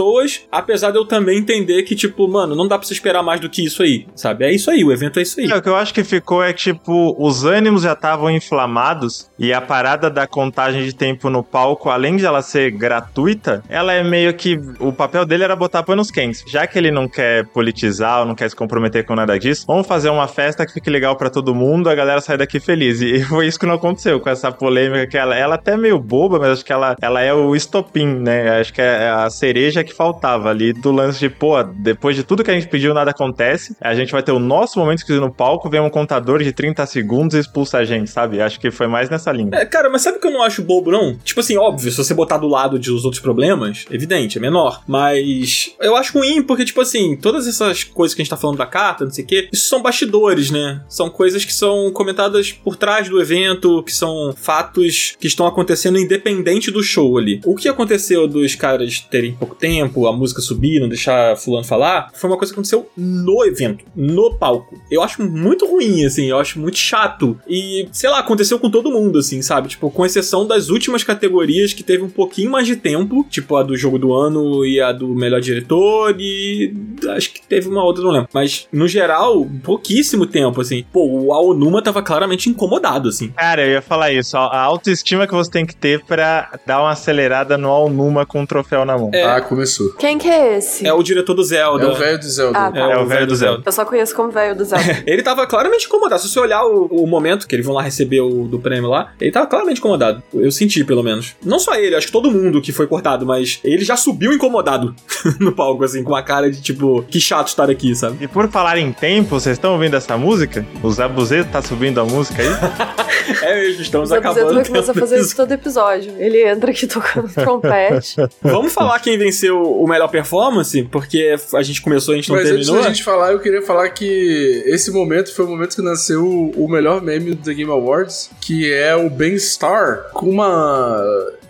[0.50, 3.48] apesar de eu também entender que, tipo, mano, não dá pra você esperar mais do
[3.48, 4.44] que isso aí, sabe?
[4.44, 5.50] É isso aí, o evento é isso aí.
[5.50, 9.30] É, o que eu acho que ficou é que, tipo, os ânimos já estavam inflamados
[9.38, 13.92] e a parada da contagem de tempo no palco, além de ela ser gratuita, ela
[13.92, 14.58] é meio que.
[14.78, 16.44] O papel dele era botar panos quentes.
[16.46, 19.86] Já que ele não quer politizar ou não quer se comprometer com nada disso, vamos
[19.86, 23.00] fazer uma festa que fique legal pra todo mundo, a galera sai daqui feliz.
[23.00, 25.98] E foi isso que não aconteceu com essa polêmica que ela, ela até é meio
[25.98, 28.60] boba, mas acho que ela, ela é o estopim, né?
[28.60, 32.42] Acho que é a cereja que faltava ali do lance de, pô, depois de tudo
[32.42, 33.76] que a gente pediu, nada acontece.
[33.80, 36.84] A gente vai ter o nosso momento exclusivo no palco, vem um contador de 30
[36.86, 38.40] segundos e expulsa a gente, sabe?
[38.40, 39.50] Acho que foi mais nessa linha.
[39.54, 41.16] É, cara, mas sabe o que eu não acho bobo, não?
[41.18, 44.82] Tipo assim, óbvio, se você botar do lado de os outros problemas, evidente, é menor.
[44.86, 48.58] Mas eu acho ruim, porque, tipo assim, todas essas coisas que a gente tá falando
[48.58, 50.82] da carta, não sei o quê, isso são bastidores, né?
[50.88, 55.98] São coisas que são comentadas por trás do evento, que são fatos que estão acontecendo
[55.98, 57.40] independente do show ali.
[57.44, 62.10] O que aconteceu dos caras terem pouco tempo, a música subir, não deixar fulano falar,
[62.12, 64.76] foi uma coisa que aconteceu no evento, no palco.
[64.90, 67.38] Eu acho muito ruim, assim, eu acho muito chato.
[67.48, 69.68] E, sei lá, aconteceu com todo mundo, assim, sabe?
[69.68, 73.62] Tipo, com exceção das últimas categorias que teve um pouquinho mais de tempo, tipo a
[73.62, 76.74] do jogo do ano e a do melhor diretor, e
[77.14, 78.28] acho que teve uma outra, não lembro.
[78.34, 80.84] Mas, no geral, pouquíssimo tempo, assim.
[80.92, 83.28] Pô, o Aonuma tava claramente incomodado, assim.
[83.28, 86.80] Cara, eu ia falar isso, ó, a autoestima que você tem que ter pra dar
[86.80, 89.10] uma acelerada no Alnuma com um troféu na mão.
[89.14, 89.22] É.
[89.22, 89.92] Ah, começou.
[89.98, 90.86] Quem que é esse?
[90.86, 91.84] É o diretor do Zelda.
[91.84, 92.58] É o velho do Zelda.
[92.58, 92.78] Ah, tá.
[92.78, 93.62] É, o velho do Zelda.
[93.64, 95.02] Eu só conheço como velho do Zelda.
[95.06, 96.22] Ele tava claramente incomodado.
[96.22, 99.12] Se você olhar o, o momento que eles vão lá receber o do prêmio lá,
[99.20, 100.22] ele tava claramente incomodado.
[100.32, 101.34] Eu senti, pelo menos.
[101.44, 104.94] Não só ele, acho que todo mundo que foi cortado, mas ele já subiu incomodado
[105.38, 108.24] no palco, assim, com a cara de tipo, que chato estar aqui, sabe?
[108.24, 110.64] E por falar em tempo, vocês estão ouvindo essa música?
[110.82, 112.48] O Zabuzeto tá subindo a música aí?
[113.42, 114.60] É mesmo, estamos O acabando.
[114.60, 116.12] o começar a tempo fazer isso todo episódio.
[116.18, 118.16] Ele entra aqui tocando trompete.
[118.40, 122.46] Vamos falar quem venceu o melhor performance, porque a gente começou, a gente não Mas
[122.46, 122.82] antes terminou.
[122.82, 126.68] da gente falar, eu queria falar que esse momento foi o momento que nasceu o
[126.68, 131.02] melhor meme do The Game Awards, que é o Ben Star com uma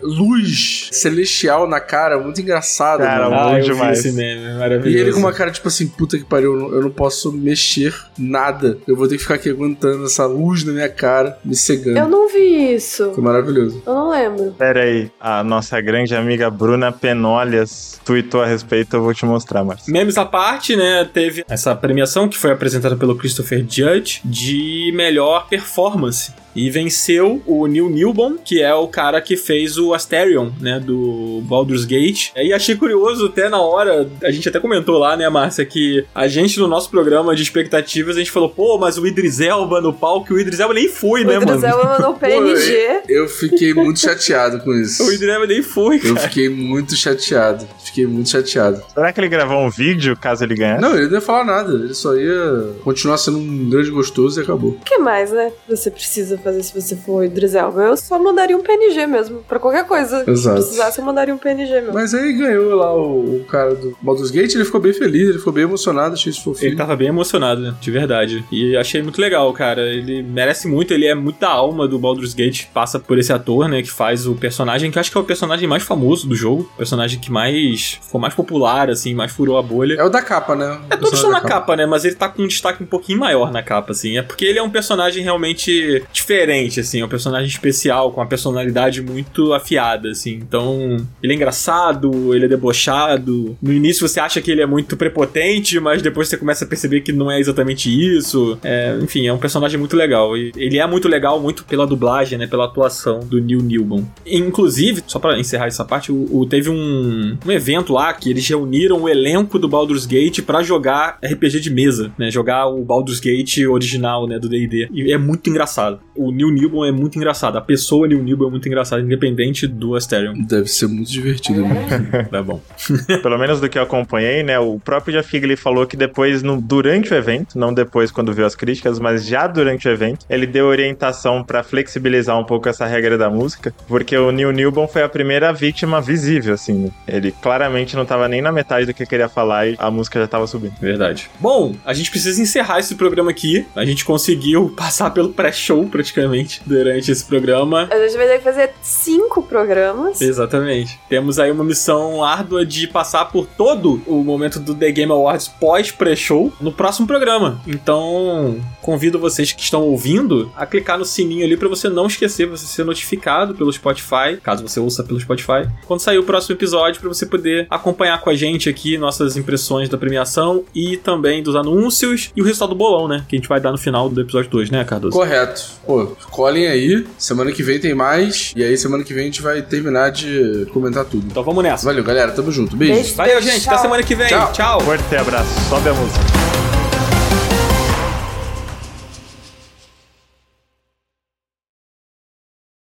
[0.03, 3.35] luz celestial na cara, muito engraçada, Cara, mano.
[3.35, 3.99] Ah, vi demais.
[3.99, 4.97] esse meme, maravilhoso.
[4.97, 7.31] E ele com uma cara tipo assim, puta que pariu, eu não, eu não posso
[7.31, 8.77] mexer nada.
[8.87, 11.97] Eu vou ter que ficar aqui aguentando essa luz na minha cara, me cegando.
[11.97, 13.11] Eu não vi isso.
[13.13, 13.81] Foi maravilhoso.
[13.85, 14.55] Eu não lembro.
[14.57, 19.63] Pera aí, a nossa grande amiga Bruna Penolhas tweetou a respeito, eu vou te mostrar,
[19.63, 19.87] Marcos.
[19.87, 21.07] Memes à parte, né?
[21.11, 26.31] Teve essa premiação que foi apresentada pelo Christopher Judge de melhor performance.
[26.55, 31.41] E venceu o Neil Newbon, que é o cara que fez o Asterion, né, do
[31.45, 32.31] Baldur's Gate.
[32.35, 36.27] E achei curioso até na hora, a gente até comentou lá, né, Márcia, que a
[36.27, 39.93] gente no nosso programa de expectativas, a gente falou, pô, mas o Idris Elba no
[39.93, 41.65] palco, e o Idris Elba nem foi, O né, Idris mano?
[41.65, 43.01] Elba mandou PNG.
[43.07, 45.03] Eu fiquei muito chateado com isso.
[45.03, 46.27] O Idris Elba nem foi, Eu cara.
[46.27, 47.67] fiquei muito chateado.
[47.83, 48.81] Fiquei muito chateado.
[48.93, 50.81] Será que ele gravou um vídeo caso ele ganhasse?
[50.81, 51.73] Não, ele não ia falar nada.
[51.73, 54.71] Ele só ia continuar sendo um grande gostoso e acabou.
[54.71, 55.51] O que mais, né?
[55.69, 57.83] Você precisa fazer se você for o Idris Elba.
[57.83, 59.43] Eu só mandaria um PNG mesmo.
[59.47, 60.23] Pra qualquer coisa.
[60.27, 60.61] Exato.
[60.61, 61.93] Se precisasse, eu mandaria um PNG mesmo.
[61.93, 65.37] Mas aí ganhou lá o, o cara do Baldur's Gate, ele ficou bem feliz, ele
[65.37, 66.77] ficou bem emocionado, achei isso Ele fofinho.
[66.77, 67.73] tava bem emocionado, né?
[67.79, 68.43] De verdade.
[68.51, 69.81] E achei muito legal, cara.
[69.81, 72.65] Ele merece muito, ele é muito da alma do Baldur's Gate.
[72.73, 73.81] Passa por esse ator, né?
[73.81, 76.69] Que faz o personagem, que eu acho que é o personagem mais famoso do jogo.
[76.73, 79.95] O personagem que mais ficou mais popular, assim, mais furou a bolha.
[79.95, 80.79] É o da capa, né?
[80.89, 81.85] É, todos estão na capa, né?
[81.85, 84.17] Mas ele tá com um destaque um pouquinho maior na capa, assim.
[84.17, 87.01] É porque ele é um personagem realmente diferente, assim.
[87.01, 90.33] É um personagem especial, com uma personalidade muito afiada, assim.
[90.35, 93.57] Então, ele é engraçado, ele é debochado.
[93.61, 97.01] No início você acha que ele é muito prepotente, mas depois você começa a perceber
[97.01, 98.57] que não é exatamente isso.
[98.63, 100.35] É, enfim, é um personagem muito legal.
[100.37, 102.47] E ele é muito legal, muito pela dublagem, né?
[102.47, 104.05] Pela atuação do Neil Newman.
[104.25, 108.47] Inclusive, só para encerrar essa parte, o, o- teve um, um evento lá que eles
[108.47, 112.29] reuniram o elenco do Baldur's Gate pra jogar RPG de mesa, né?
[112.29, 114.37] Jogar o Baldur's Gate original, né?
[114.39, 114.89] Do D&D.
[114.91, 115.99] E é muito engraçado.
[116.15, 117.57] O Neil Newman é muito engraçado.
[117.57, 120.33] A pessoa Neil Newman é muito engraçada, independente do Asterion.
[120.35, 122.27] Deve ser muito divertido, né?
[122.31, 122.61] É bom.
[123.21, 124.59] Pelo menos do que eu acompanhei, né?
[124.59, 128.45] O próprio Jeff Higley falou que depois, no, durante o evento, não depois quando viu
[128.45, 132.85] as críticas, mas já durante o evento, ele deu orientação pra flexibilizar um pouco essa
[132.85, 136.91] regra da música, porque o Neil Newbon foi a primeira vítima visível, assim.
[137.07, 140.27] Ele claramente não tava nem na metade do que queria falar e a música já
[140.27, 140.73] tava subindo.
[140.79, 141.29] Verdade.
[141.39, 143.65] Bom, a gente precisa encerrar esse programa aqui.
[143.75, 147.87] A gente conseguiu passar pelo pré-show praticamente durante esse programa.
[147.91, 150.21] A gente vai ter que fazer cinco programas.
[150.21, 150.99] Exatamente.
[151.09, 155.47] Temos aí uma missão árdua de passar por todo o momento do The Game Awards
[155.47, 157.61] pós-pré-show no próximo programa.
[157.67, 162.47] Então, convido vocês que estão ouvindo a clicar no sininho ali para você não esquecer,
[162.47, 166.99] você ser notificado pelo Spotify, caso você ouça pelo Spotify, quando sair o próximo episódio,
[166.99, 171.55] para você poder acompanhar com a gente aqui nossas impressões da premiação e também dos
[171.55, 173.25] anúncios e o resultado do bolão, né?
[173.27, 175.15] Que a gente vai dar no final do episódio 2, né, Cardoso?
[175.15, 175.63] Correto.
[175.85, 177.05] Pô, colhem aí.
[177.17, 178.53] Semana que vem tem mais.
[178.55, 181.25] E aí, semana que vem gente vai terminar de comentar tudo.
[181.25, 181.85] Então vamos nessa.
[181.85, 182.31] Valeu, galera.
[182.31, 182.77] Tamo junto.
[182.77, 182.93] Beijo.
[182.93, 183.15] Beijo.
[183.15, 183.67] Valeu, gente.
[183.67, 183.79] Até Tchau.
[183.79, 184.27] semana que vem.
[184.27, 184.51] Tchau.
[184.53, 184.79] Tchau.
[184.81, 186.72] Forte abraço, sobe a música.